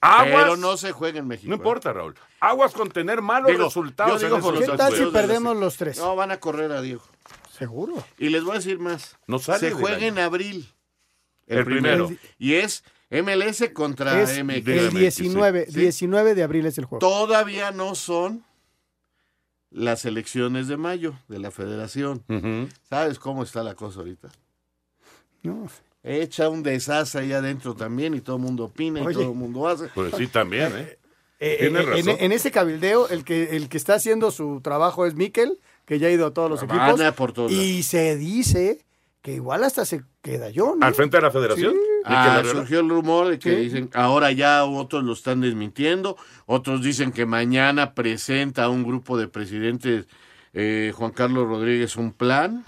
[0.00, 1.48] Aguas, pero no se juega en México.
[1.48, 1.58] no ¿eh?
[1.58, 2.14] importa, Raúl.
[2.40, 4.20] Aguas con tener malos Digo, resultados.
[4.20, 5.98] yo digo en por esos los ¿qué dos tal si perdemos los tres?
[5.98, 7.02] No, van a correr a Diego.
[7.50, 7.94] Seguro.
[8.16, 9.18] Y les voy a decir más.
[9.26, 10.72] No sale se juega en abril.
[11.46, 12.10] El primero.
[12.38, 14.68] Y es MLS contra Es MX.
[14.68, 15.80] el MX, 19, sí.
[15.80, 17.00] 19 de abril es el juego.
[17.00, 18.44] Todavía no son
[19.70, 22.24] las elecciones de mayo de la federación.
[22.88, 24.28] ¿Sabes cómo está la cosa ahorita?
[25.42, 25.68] No.
[26.08, 29.10] Echa un desastre ahí adentro también y todo el mundo opina Oye.
[29.12, 29.88] y todo el mundo hace.
[29.94, 30.98] Pues sí, también, ¿eh?
[31.40, 32.16] Eh, eh, en, razón.
[32.18, 36.08] en ese cabildeo, el que, el que está haciendo su trabajo es Miquel, que ya
[36.08, 37.14] ha ido a todos los Van equipos.
[37.14, 38.84] por todos y se dice
[39.22, 40.86] que igual hasta se queda yo, ¿no?
[40.86, 41.74] Al frente de la federación.
[41.74, 41.80] Sí.
[42.04, 43.56] Ah, surgió el rumor de que Sí.
[43.64, 49.18] dicen, ahora ya otros lo están desmintiendo, otros dicen que mañana presenta a un grupo
[49.18, 50.06] de presidentes
[50.54, 52.64] eh, Juan Carlos Rodríguez un plan,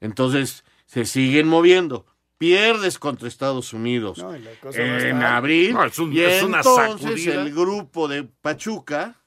[0.00, 2.04] entonces se siguen moviendo.
[2.38, 7.42] Pierdes contra Estados Unidos No, en abril No, es un- y es una entonces sacudida.
[7.42, 9.20] el grupo de Pachuca,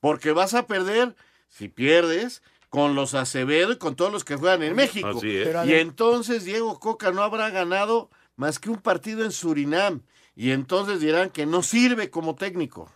[0.00, 1.14] porque vas a perder,
[1.48, 5.08] si pierdes, con los Acevedo y con todos los que juegan en México.
[5.16, 5.46] Así es.
[5.46, 10.02] Pero Y entonces Diego Coca no habrá ganado más que un partido en Surinam.
[10.34, 12.90] Y entonces dirán que no sirve como técnico.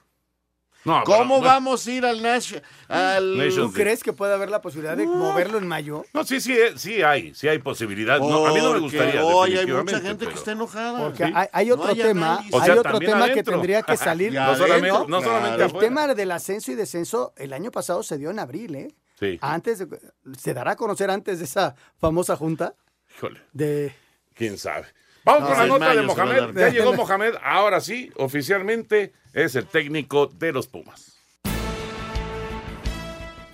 [0.89, 2.55] No, ¿Cómo pero- vamos a ir al Nash?
[2.89, 3.51] Al...
[3.55, 6.05] ¿Tú crees que puede haber la posibilidad de moverlo en mayo?
[6.15, 8.19] No, sí, sí, eh, sí hay, sí hay posibilidad.
[8.19, 9.25] No, a mí no me gustaría.
[9.25, 10.99] hoy hay mucha gente que está enojada.
[10.99, 11.33] Porque Sí.
[11.35, 12.45] hay, hay No otro hay tema.
[12.51, 14.33] O hay otro tema que tendría que salir.
[14.33, 15.73] No solamente, no solamente claro.
[15.75, 18.95] El tema del ascenso y descenso el año pasado se dio en abril, ¿eh?
[19.21, 20.01] Sí, Antes de-
[20.39, 22.75] se dará a conocer antes de esa famosa junta
[23.17, 23.93] híjole, de
[24.35, 24.87] quién sabe.
[25.29, 26.59] Vamos No, con la nota de Mohamed.
[26.59, 27.35] Ya llegó Mohamed.
[27.43, 31.18] Ahora sí, oficialmente es el técnico de los Pumas.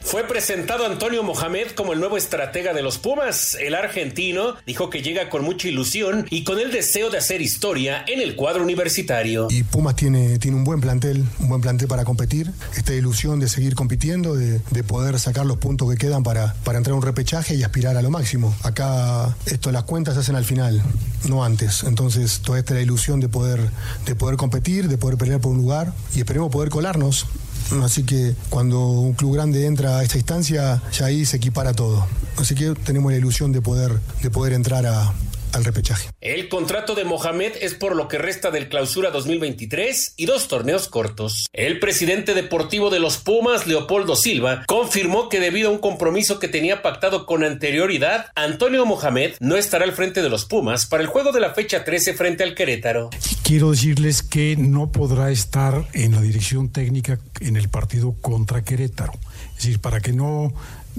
[0.04, 3.56] Fue presentado Antonio Mohamed como el nuevo estratega de los Pumas.
[3.58, 8.04] El argentino dijo que llega con mucha ilusión y con el deseo de hacer historia
[8.06, 9.48] en el cuadro universitario.
[9.50, 12.50] Y Pumas tiene, tiene un buen plantel, un buen plantel para competir.
[12.76, 16.78] Esta ilusión de seguir compitiendo, de, de poder sacar los puntos que quedan para, para
[16.78, 18.54] entrar a un repechaje y aspirar a lo máximo.
[18.62, 20.82] Acá esto, las cuentas se hacen al final,
[21.28, 21.82] no antes.
[21.82, 23.70] Entonces, toda esta es la ilusión de poder,
[24.04, 27.26] de poder competir, de poder pelear por un lugar y esperemos poder colarnos.
[27.82, 32.06] Así que cuando un club grande entra a esta instancia, ya ahí se equipara todo.
[32.36, 35.12] Así que tenemos la ilusión de poder, de poder entrar a-
[35.54, 36.10] al repechaje.
[36.20, 40.88] El contrato de Mohamed es por lo que resta del clausura 2023 y dos torneos
[40.88, 41.46] cortos.
[41.52, 46.48] El presidente deportivo de los Pumas, Leopoldo Silva, confirmó que debido a un compromiso que
[46.48, 51.08] tenía pactado con anterioridad, Antonio Mohamed no estará al frente de los Pumas para el
[51.08, 53.10] juego de la fecha 13 frente al Querétaro.
[53.42, 59.12] Quiero decirles que no podrá estar en la dirección técnica en el partido contra Querétaro.
[59.50, 60.52] Es decir, para que no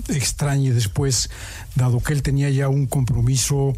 [0.09, 1.29] extrañe después,
[1.75, 3.73] dado que él tenía ya un compromiso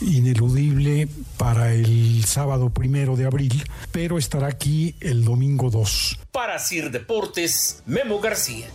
[0.00, 6.18] ineludible para el sábado primero de abril, pero estará aquí el domingo 2.
[6.32, 8.66] Para Sir Deportes, Memo García.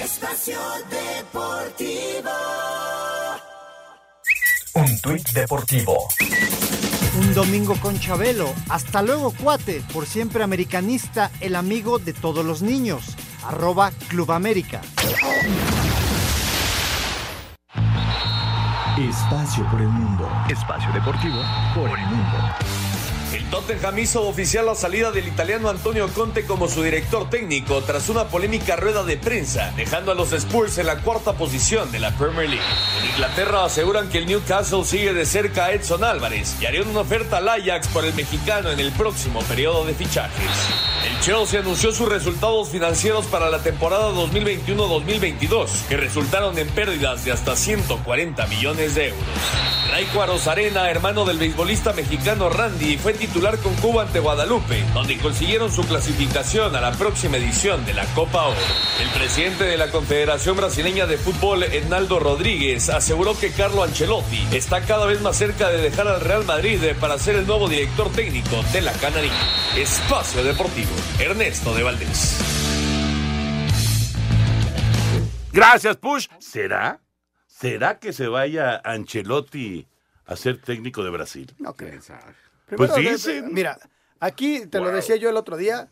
[0.00, 0.58] Espacio
[0.90, 2.30] Deportivo.
[4.74, 6.08] Un tuit deportivo.
[7.18, 8.54] Un domingo con Chabelo.
[8.70, 9.82] Hasta luego, cuate.
[9.92, 13.16] Por siempre americanista, el amigo de todos los niños.
[13.44, 14.80] Arroba Club América.
[18.98, 20.28] Espacio por el mundo.
[20.48, 21.42] Espacio deportivo
[21.74, 22.81] por el mundo.
[23.32, 28.10] El Tottenham hizo oficial la salida del italiano Antonio Conte como su director técnico tras
[28.10, 32.10] una polémica rueda de prensa, dejando a los Spurs en la cuarta posición de la
[32.18, 32.64] Premier League.
[33.00, 37.00] En Inglaterra aseguran que el Newcastle sigue de cerca a Edson Álvarez y harían una
[37.00, 40.91] oferta al Ajax por el mexicano en el próximo periodo de fichajes.
[41.04, 47.32] El Chelsea anunció sus resultados financieros para la temporada 2021-2022, que resultaron en pérdidas de
[47.32, 49.22] hasta 140 millones de euros.
[49.92, 55.70] Raico Arozarena, hermano del beisbolista mexicano Randy, fue titular con Cuba ante Guadalupe, donde consiguieron
[55.70, 58.56] su clasificación a la próxima edición de la Copa Oro.
[59.02, 64.80] El presidente de la Confederación Brasileña de Fútbol, Hernaldo Rodríguez, aseguró que Carlo Ancelotti está
[64.80, 68.64] cada vez más cerca de dejar al Real Madrid para ser el nuevo director técnico
[68.72, 69.32] de la Canaria.
[69.76, 72.38] Espacio Deportivo, Ernesto de Valdés.
[75.52, 76.28] Gracias, Push.
[76.38, 77.00] ¿Será?
[77.46, 79.86] ¿Será que se vaya Ancelotti
[80.26, 81.54] a ser técnico de Brasil?
[81.58, 82.00] No creo.
[82.00, 83.52] Pues Primero, de- dicen.
[83.52, 83.78] Mira,
[84.20, 85.90] aquí te lo decía yo el otro día,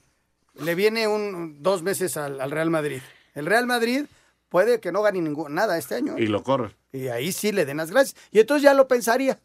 [0.55, 3.03] le viene un dos meses al, al Real Madrid.
[3.35, 4.07] El Real Madrid
[4.49, 6.17] puede que no gane ningún, nada este año.
[6.17, 6.23] ¿eh?
[6.23, 6.75] Y lo corre.
[6.93, 8.17] Y ahí sí le den las gracias.
[8.33, 9.39] Y entonces ya lo pensaría,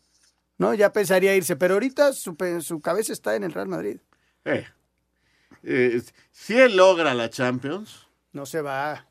[0.58, 0.74] ¿no?
[0.74, 1.56] Ya pensaría irse.
[1.58, 3.98] Pero ahorita su, su cabeza está en el Real Madrid.
[4.46, 4.66] Eh,
[5.66, 6.02] eh,
[6.32, 9.06] si él logra la Champions, No se va.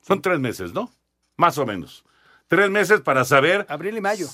[0.00, 0.90] Son tres meses, ¿no?
[1.36, 2.04] Más o menos.
[2.46, 3.66] Tres meses para saber.
[3.68, 4.26] Abril y mayo.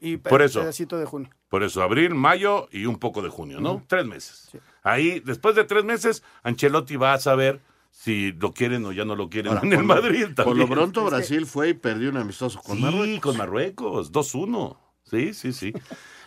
[0.00, 0.60] Y Por eso.
[0.60, 1.30] pedacito de junio.
[1.48, 3.84] Por eso, abril, mayo y un poco de junio, ¿no?
[3.86, 4.50] Tres meses.
[4.82, 7.60] Ahí, después de tres meses, Ancelotti va a saber
[7.90, 10.24] si lo quieren o ya no lo quieren Ahora, en el por lo- Madrid.
[10.26, 10.58] por también.
[10.68, 13.20] lo pronto Brasil fue y perdió un amistoso con sí, Marruecos.
[13.20, 14.76] con Marruecos, 2-1.
[15.04, 15.72] Sí, sí, sí.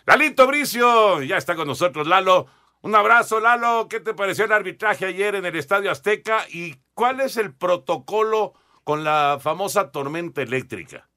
[0.05, 2.47] Lalito Bricio, ya está con nosotros, Lalo.
[2.85, 3.87] Un abrazo, Lalo.
[3.89, 6.45] ¿Qué te pareció el arbitraje ayer en el Estadio Azteca?
[6.53, 11.09] ¿Y cuál es el protocolo con la famosa tormenta eléctrica?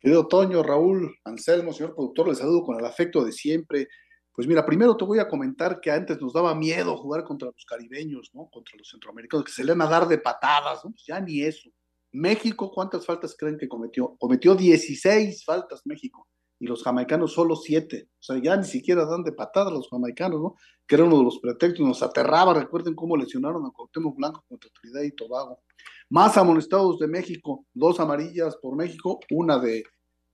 [0.00, 3.86] Querido Toño, Raúl, Anselmo, señor productor, les saludo con el afecto de siempre.
[4.32, 7.64] Pues mira, primero te voy a comentar que antes nos daba miedo jugar contra los
[7.64, 8.48] caribeños, ¿no?
[8.50, 10.90] Contra los centroamericanos, que se le iban a dar de patadas, ¿no?
[10.90, 11.70] Pues ya ni eso.
[12.10, 14.16] México, ¿cuántas faltas creen que cometió?
[14.18, 16.26] Cometió 16 faltas México
[16.58, 18.08] y los jamaicanos solo 7.
[18.08, 20.54] O sea, ya ni siquiera dan de patadas los jamaicanos, ¿no?
[20.86, 22.54] Que era uno de los pretextos, nos aterraba.
[22.54, 25.60] Recuerden cómo lesionaron a Cuauhtémoc Blanco contra Trinidad y Tobago.
[26.08, 29.84] Más amonestados de México, dos amarillas por México, una de,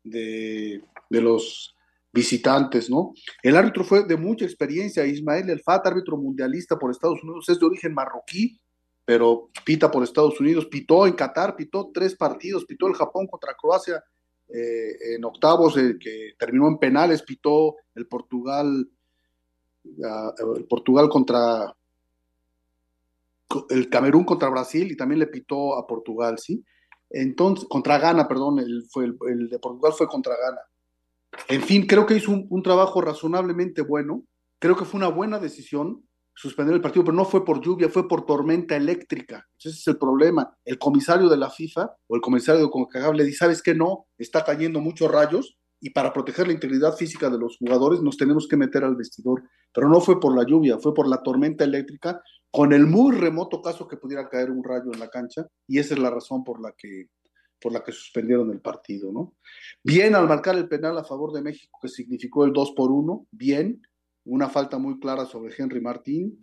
[0.05, 1.75] de, de los
[2.13, 3.15] visitantes, ¿no?
[3.43, 7.59] El árbitro fue de mucha experiencia, Ismael El Fat, árbitro mundialista por Estados Unidos, es
[7.59, 8.61] de origen marroquí,
[9.05, 13.55] pero pita por Estados Unidos, pitó en Qatar, pitó tres partidos, pitó el Japón contra
[13.55, 14.05] Croacia
[14.55, 18.89] eh, en octavos, eh, que terminó en penales, pitó el Portugal,
[20.05, 21.75] ah, el Portugal contra
[23.71, 26.65] el Camerún contra Brasil y también le pitó a Portugal, ¿sí?
[27.11, 30.61] Entonces, contra Ghana, perdón, el, fue el, de Portugal fue contra Ghana.
[31.49, 34.25] En fin, creo que hizo un, un trabajo razonablemente bueno.
[34.59, 36.03] Creo que fue una buena decisión
[36.35, 39.47] suspender el partido, pero no fue por lluvia, fue por tormenta eléctrica.
[39.59, 40.57] Ese es el problema.
[40.65, 43.75] El comisario de la FIFA o el comisario de CONCACAF le dice, ¿sabes qué?
[43.75, 48.17] No, está cayendo muchos rayos y para proteger la integridad física de los jugadores nos
[48.17, 49.43] tenemos que meter al vestidor.
[49.75, 52.23] Pero no fue por la lluvia, fue por la tormenta eléctrica,
[52.53, 55.95] con el muy remoto caso que pudiera caer un rayo en la cancha, y esa
[55.95, 57.09] es la razón por la que,
[57.61, 59.35] por la que suspendieron el partido, ¿no?
[59.83, 63.27] Bien al marcar el penal a favor de México, que significó el 2 por 1,
[63.33, 63.83] bien,
[64.25, 66.39] una falta muy clara sobre Henry Martín,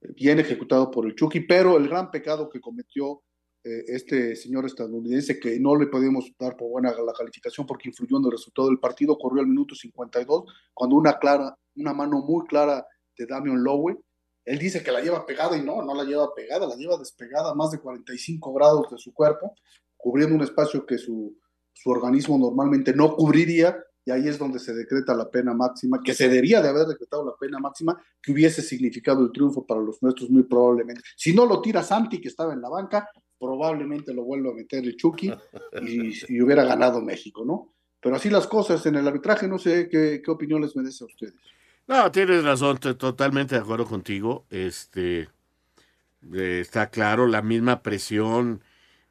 [0.00, 3.22] eh, bien ejecutado por el Chucky, pero el gran pecado que cometió
[3.64, 8.18] eh, este señor estadounidense, que no le podemos dar por buena la calificación porque influyó
[8.18, 12.46] en el resultado del partido, corrió al minuto 52, cuando una clara, una mano muy
[12.46, 12.86] clara
[13.18, 13.98] de Damian Lowe,
[14.44, 17.52] él dice que la lleva pegada y no, no la lleva pegada, la lleva despegada
[17.54, 19.56] más de 45 grados de su cuerpo,
[19.96, 21.36] cubriendo un espacio que su,
[21.72, 26.14] su organismo normalmente no cubriría, y ahí es donde se decreta la pena máxima, que
[26.14, 30.00] se debía de haber decretado la pena máxima, que hubiese significado el triunfo para los
[30.00, 31.02] nuestros muy probablemente.
[31.16, 34.84] Si no lo tira Santi, que estaba en la banca, probablemente lo vuelva a meter
[34.84, 35.32] el Chucky
[35.82, 37.74] y, y hubiera ganado México, ¿no?
[38.00, 41.08] Pero así las cosas en el arbitraje, no sé qué, qué opinión les merece a
[41.08, 41.34] ustedes.
[41.88, 44.46] No, tienes razón, estoy totalmente de acuerdo contigo.
[44.50, 45.28] Este
[46.32, 48.62] eh, está claro, la misma presión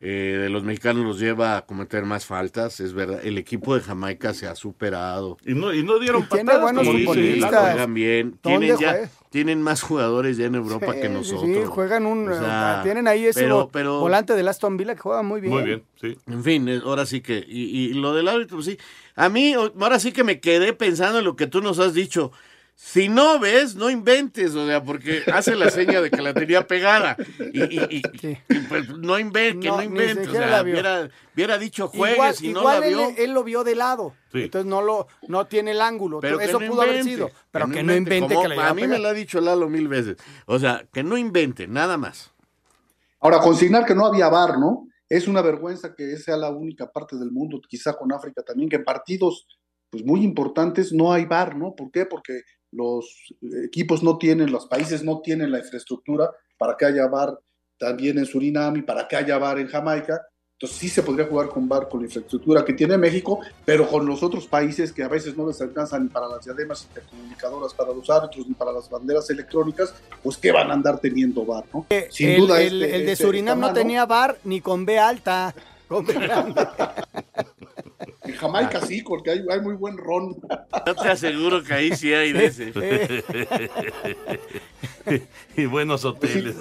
[0.02, 3.22] eh, de los mexicanos los lleva a cometer más faltas, es verdad.
[3.24, 5.38] El equipo de Jamaica se ha superado.
[5.46, 6.62] Y no, y no dieron Y tiene patadas.
[6.62, 7.88] buenos como futbolistas.
[7.94, 11.46] Bien, ¿Dónde tienen ya, tienen más jugadores ya en Europa Sí, que nosotros.
[11.46, 12.30] Sí, juegan un.
[12.30, 15.40] O sea, tienen ahí ese pero- vo- pero- volante del Aston Villa que juega muy
[15.42, 15.54] bien.
[15.54, 16.18] Muy bien, sí.
[16.28, 18.78] En fin, ahora sí que, y, y lo del árbitro, pues sí.
[19.16, 22.32] A mí, ahora sí que me quedé pensando en lo que tú nos has dicho.
[22.78, 26.68] Si no ves, no inventes, o sea, porque hace la seña de que la tenía
[26.68, 27.16] pegada.
[27.54, 30.28] Y, y- y- y, pues, no inventes, que No, no inventes.
[30.28, 33.14] O sea, la hubiera, hubiera dicho Igual, juegues y no igual la él, vio.
[33.18, 34.14] él lo vio de lado.
[34.32, 34.44] Sí.
[34.44, 36.20] Entonces no lo no tiene el ángulo.
[36.20, 37.32] Pero Eso no pudo haber sido.
[37.50, 38.98] Pero que no invente, que iba A a mí pegar.
[38.98, 40.18] me lo ha dicho Lalo mil veces.
[40.46, 42.34] O sea, que no invente, nada más.
[43.22, 44.88] Ahora, consignar que no había VAR, ¿no?
[45.08, 48.76] Es una vergüenza que sea la única parte del mundo, quizá con África también, que
[48.76, 49.48] en partidos
[49.90, 51.74] pues muy importantes no hay VAR, ¿no?
[51.74, 52.06] ¿Por qué?
[52.06, 52.42] Porque
[52.76, 57.40] los equipos no tienen, los países no tienen la infraestructura para que haya bar
[57.78, 60.22] también en Surinam y para que haya bar en Jamaica.
[60.58, 64.06] Entonces sí se podría jugar con bar con la infraestructura que tiene México, pero con
[64.06, 67.92] los otros países que a veces no les alcanzan ni para las diademas intercomunicadoras para
[67.94, 71.86] los árbitros ni para las banderas electrónicas, pues que van a andar teniendo bar, ¿no?
[72.10, 74.98] Sin el, duda el- este- el de este- Surinam no tenía bar ni con B
[74.98, 75.54] alta.
[75.90, 76.66] Con B grande.
[78.26, 80.36] En Jamaica sí, porque hay, hay muy buen ron.
[80.86, 82.74] Yo te aseguro que ahí sí hay de ese.
[85.58, 86.56] y buenos hoteles.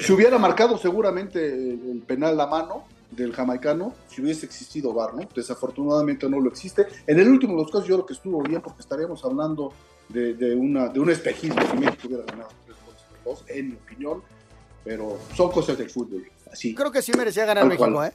[0.00, 5.28] Si hubiera marcado seguramente el, penal a mano del jamaicano, si hubiese existido VAR, ¿no?
[5.34, 6.86] Desafortunadamente no lo existe.
[7.06, 9.72] En el último de los casos yo creo que estuvo bien porque estaríamos hablando
[10.08, 13.70] de, de una, de un espejismo si México hubiera ganado tres goles por dos, en
[13.70, 14.22] mi opinión,
[14.84, 16.74] pero son cosas del fútbol, así.
[16.74, 18.08] Creo que sí merecía ganar México, cual.
[18.08, 18.12] ¿eh?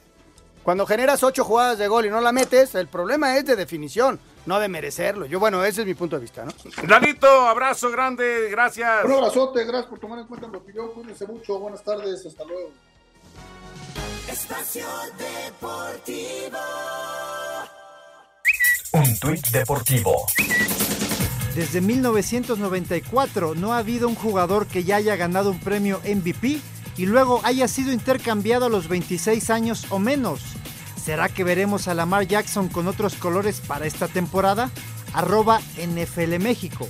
[0.62, 4.20] Cuando generas ocho jugadas de gol y no la metes, el problema es de definición,
[4.46, 5.26] no de merecerlo.
[5.26, 6.52] Yo, bueno, ese es mi punto de vista, ¿no?
[6.88, 9.04] Lalito, abrazo grande, gracias.
[9.04, 12.70] Un abrazote, gracias por tomar en cuenta mi opinión, cuídense mucho, buenas tardes, hasta luego.
[14.28, 14.86] Espacio
[15.18, 16.58] Deportivo.
[18.92, 20.26] Un tuit deportivo.
[21.56, 26.60] Desde 1994 no ha habido un jugador que ya haya ganado un premio MVP
[26.96, 30.40] y luego haya sido intercambiado a los 26 años o menos.
[31.02, 34.70] ¿Será que veremos a Lamar Jackson con otros colores para esta temporada?
[35.12, 36.88] Arroba NFL México.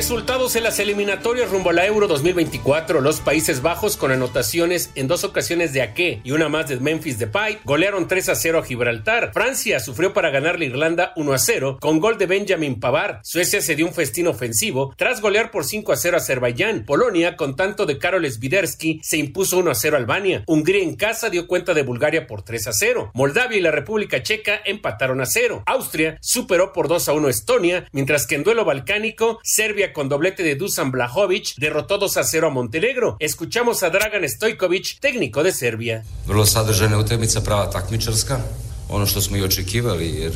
[0.00, 3.02] Resultados en las eliminatorias rumbo a la Euro 2024.
[3.02, 7.18] Los Países Bajos, con anotaciones en dos ocasiones de Ake y una más de Memphis
[7.18, 9.30] Depay, golearon 3 a 0 a Gibraltar.
[9.34, 13.18] Francia sufrió para ganarle Irlanda 1 a 0 con gol de Benjamin Pavard.
[13.24, 16.86] Suecia se dio un festín ofensivo tras golear por 5 a 0 a Azerbaiyán.
[16.86, 20.44] Polonia, con tanto de Karol Swiderski, se impuso 1 a 0 a Albania.
[20.46, 23.10] Hungría en casa dio cuenta de Bulgaria por 3 a 0.
[23.12, 25.64] Moldavia y la República Checa empataron a 0.
[25.66, 30.08] Austria superó por 2 a 1 a Estonia, mientras que en duelo balcánico, Serbia con
[30.08, 33.16] doblete de Dusan Blajovic derrotó 2 a 0 a Montenegro.
[33.20, 36.04] Escuchamos a Dragan Stojkovic, técnico de Serbia.
[36.26, 38.40] Vrlo sadržajna utakmica, prava takmičarska.
[38.88, 40.32] Ono što smo i očekivali, jer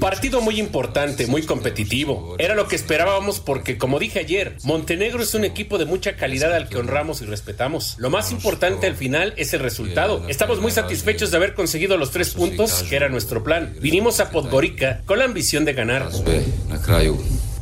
[0.00, 2.34] Partido muy importante, muy competitivo.
[2.38, 6.52] Era lo que esperábamos porque, como dije ayer, Montenegro es un equipo de mucha calidad
[6.54, 7.94] al que honramos y respetamos.
[7.98, 10.26] Lo más importante al final es el resultado.
[10.28, 13.76] Estamos muy satisfechos de haber conseguido los tres puntos, que era nuestro plan.
[13.80, 16.10] Vinimos a Podgorica con la ambición de ganar.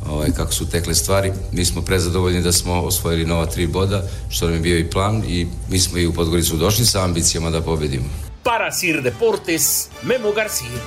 [0.09, 1.33] Ovaj, kako su tekle stvari.
[1.53, 5.23] Mi smo prezadovoljni da smo osvojili nova tri boda, što nam je bio i plan
[5.27, 8.05] i mi smo i u Podgoricu došli sa ambicijama da pobedimo.
[8.45, 10.81] Para Sir Deportes, Memo García.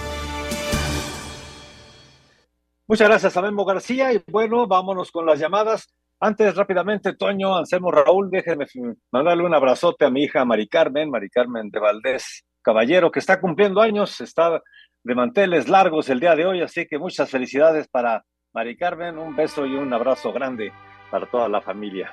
[2.88, 5.88] Muchas gracias a Memo García y bueno, vámonos con las llamadas.
[6.20, 8.66] Antes, rápidamente, Toño, Anselmo, Raúl, déjenme
[9.12, 13.40] mandarle un abrazote a mi hija Mari Carmen, Mari Carmen de Valdés Caballero, que está
[13.40, 14.62] cumpliendo años, está
[15.04, 18.24] de manteles largos el día de hoy, así que muchas felicidades para
[18.58, 20.74] Mari Carmen, un beso y un abrazo grande
[21.12, 22.12] para toda la familia.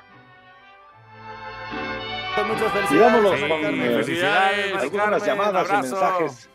[2.47, 6.49] Muchas Sí, con eh, felicidades, Mari algunas Carmen, llamadas y mensajes.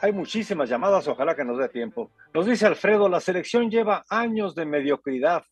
[0.00, 2.10] Hay muchísimas llamadas, ojalá que nos dé tiempo.
[2.34, 5.44] Nos dice Alfredo, la selección lleva años de mediocridad.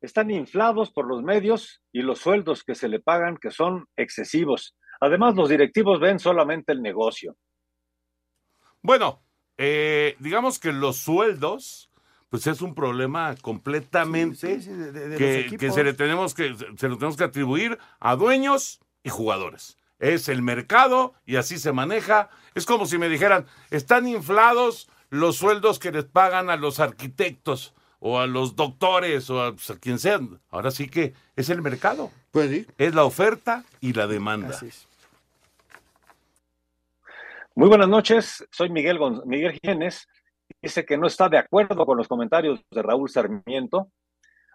[0.00, 4.74] Están inflados por los medios y los sueldos que se le pagan, que son excesivos.
[4.98, 7.36] Además, los directivos ven solamente el negocio.
[8.82, 9.22] Bueno,
[9.58, 11.89] eh, digamos que los sueldos,
[12.30, 16.54] pues es un problema completamente Sí, sí, de- de- de que, se le tenemos que
[16.76, 19.76] se lo tenemos que atribuir a dueños y jugadores.
[19.98, 22.30] Es el mercado y así se maneja.
[22.54, 27.74] Es como si me dijeran, están inflados los sueldos que les pagan a los arquitectos
[27.98, 30.20] o a los doctores o a, pues, a quien sea.
[30.50, 32.10] Ahora sí que es el mercado.
[32.30, 32.66] Pues sí.
[32.78, 34.56] Es la oferta y la demanda.
[37.56, 40.08] Muy buenas noches, soy Miguel, Gonz- Miguel Jiménez.
[40.62, 43.90] Dice que no está de acuerdo con los comentarios de Raúl Sarmiento.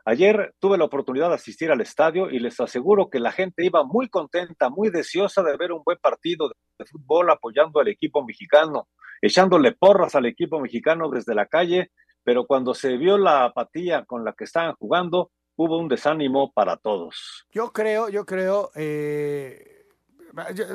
[0.05, 3.83] Ayer tuve la oportunidad de asistir al estadio y les aseguro que la gente iba
[3.83, 8.87] muy contenta, muy deseosa de ver un buen partido de fútbol apoyando al equipo mexicano,
[9.19, 11.91] echándole porras al equipo mexicano desde la calle,
[12.23, 16.77] pero cuando se vio la apatía con la que estaban jugando, hubo un desánimo para
[16.77, 17.47] todos.
[17.49, 19.74] Yo creo, yo creo, eh,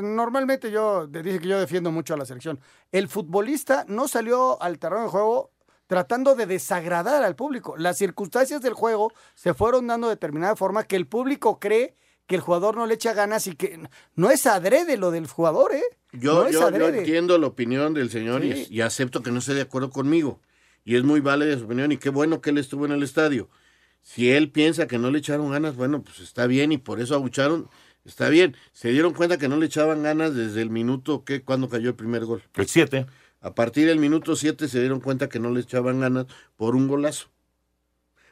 [0.01, 2.61] normalmente yo dije que yo defiendo mucho a la selección.
[2.93, 5.51] El futbolista no salió al terreno de juego
[5.87, 7.77] tratando de desagradar al público.
[7.77, 11.95] Las circunstancias del juego se fueron dando de determinada forma que el público cree
[12.27, 13.81] que el jugador no le echa ganas y que
[14.15, 15.83] no es adrede lo del jugador, ¿eh?
[16.13, 19.63] Yo, no yo- entiendo la opinión del señor y- y, acepto que no esté de
[19.63, 20.41] acuerdo conmigo.
[20.85, 23.49] Y es muy válida su opinión y qué bueno que él estuvo en el estadio.
[24.01, 27.15] Si él piensa que no le echaron ganas, bueno, pues está bien y por eso
[27.17, 27.69] abucharon,
[28.05, 28.57] está bien.
[28.73, 31.95] Se dieron cuenta que no le echaban ganas desde el minuto que cuando cayó el
[31.97, 32.43] primer gol.
[32.55, 33.07] El 7.
[33.41, 36.27] A partir del minuto 7 se dieron cuenta que no le echaban ganas
[36.57, 37.29] por un golazo.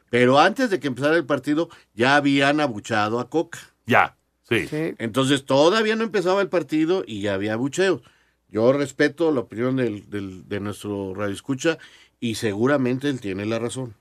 [0.09, 3.59] Pero antes de que empezara el partido ya habían abuchado a Coca.
[3.85, 4.15] Ya,
[4.47, 4.67] sí.
[4.97, 8.01] Entonces todavía no empezaba el partido y ya había abucheos.
[8.49, 11.77] Yo respeto la opinión del, del- de nuestro radio escucha
[12.19, 13.93] y seguramente él tiene la razón.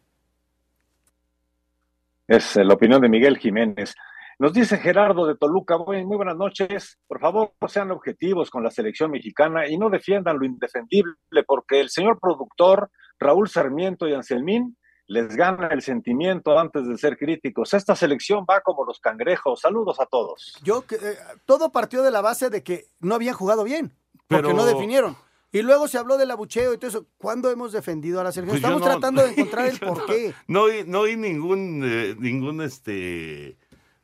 [2.27, 3.95] Es eh, la opinión de Miguel Jiménez.
[4.41, 6.97] Nos dice Gerardo de Toluca, muy, muy buenas noches.
[7.09, 11.15] Por favor, sean objetivos con la selección mexicana y no defiendan lo indefendible,
[11.47, 14.77] porque el señor productor, Raúl Sarmiento y Anselmín,
[15.09, 17.75] les gana el sentimiento antes de ser críticos.
[17.75, 19.61] Esta selección va como los cangrejos.
[19.63, 20.57] Saludos a todos.
[20.63, 23.93] Yo, que, eh, todo partió de la base de que no habían jugado bien,
[24.29, 25.17] porque Pero- no definieron.
[25.51, 27.07] Y luego se habló del abucheo y todo eso.
[27.17, 28.61] ¿Cuándo hemos defendido a la selección?
[28.61, 30.35] Pues Estamos no- tratando de encontrar el no- porqué.
[30.47, 33.58] No oí, no oí ningún, eh, ningún, este,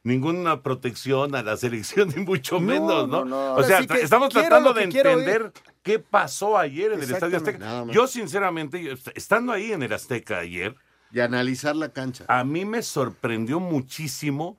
[0.05, 3.25] ninguna protección a la selección, ni mucho menos, ¿no?
[3.25, 5.53] no, no, o sea, sí estamos tratando de entender
[5.83, 7.39] qué pasó ayer en el Estadio.
[7.39, 7.85] Azteca.
[7.91, 10.77] Yo, sinceramente, estando ahí en el Azteca ayer,
[11.11, 12.25] Y analizar la cancha.
[12.29, 14.59] a mí me sorprendió muchísimo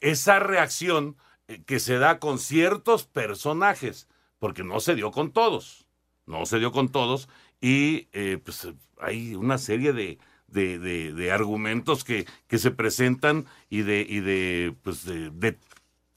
[0.00, 1.16] esa reacción
[1.48, 4.08] eh, que se da con ciertos personajes,
[4.38, 5.86] porque no se dio con todos,
[6.26, 7.28] no se dio con todos,
[7.60, 10.18] y eh, pues hay una serie de,
[10.50, 15.56] de, de- de argumentos que, que se presentan y de, y de, pues de, de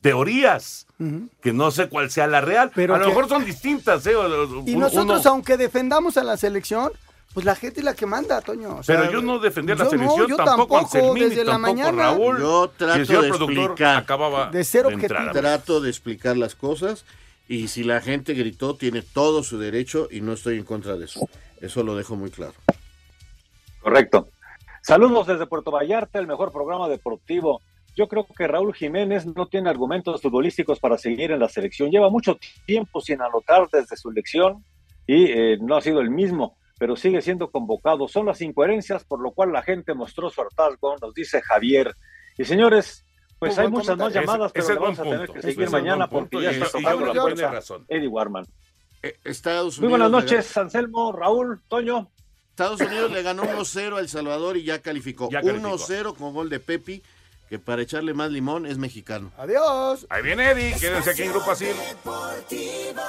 [0.02, 0.86] teorías,
[1.42, 4.16] que no sé cuál sea la real, Pero a lo mejor son distintas, ¿eh?
[4.16, 6.92] O- Y uno- nosotros, uno- aunque defendamos a la selección,
[7.34, 8.78] pues la gente es la que manda, Toño.
[8.78, 11.52] O sea, Pero yo no defendía la no, selección, yo tampoco, Anselmín, desde ni la
[11.54, 12.04] tampoco mañana.
[12.04, 12.38] Raúl.
[12.40, 13.98] Yo trato de explicar.
[13.98, 15.32] acababa De ser entrar.
[15.32, 17.06] Trato de explicar las cosas
[17.48, 21.06] y si la gente gritó, tiene todo su derecho y no estoy en contra de
[21.06, 21.28] eso.
[21.62, 22.54] Eso lo dejo muy claro.
[23.84, 24.30] Correcto.
[24.82, 27.62] Saludos desde Puerto Vallarta, el mejor programa deportivo.
[27.96, 31.92] Yo creo que Raúl Jiménez no tiene argumentos futbolísticos para seguir en la selección.
[31.92, 34.64] Lleva mucho tiempo sin anotar desde su elección
[35.06, 38.08] y eh, no ha sido el mismo, pero sigue siendo convocado.
[38.08, 41.94] Son las incoherencias por lo cual la gente mostró su hartazgo, nos dice Javier.
[42.38, 43.06] Y señores,
[43.38, 45.34] pues Muy hay muchas más llamadas, Ese- pero ese le es vamos a tener punto.
[45.34, 47.60] que seguir mañana porque ya está tocando la puerta.
[47.90, 48.46] Eddie Warman.
[49.04, 52.10] Eh, Estados Muy Unidos buenas le noches, Anselmo, Raúl, Toño.
[52.54, 55.28] Estados Unidos le ganó 1-0 a El Salvador y ya calificó.
[55.32, 55.76] Ya calificó.
[55.76, 57.02] 1-0 con gol de Pepi,
[57.50, 59.32] que para echarle más limón es mexicano.
[59.40, 60.06] Adiós.
[60.08, 61.66] Ahí viene Eddie, quédense aquí en Grupo Así.
[61.66, 63.02] Deportivo.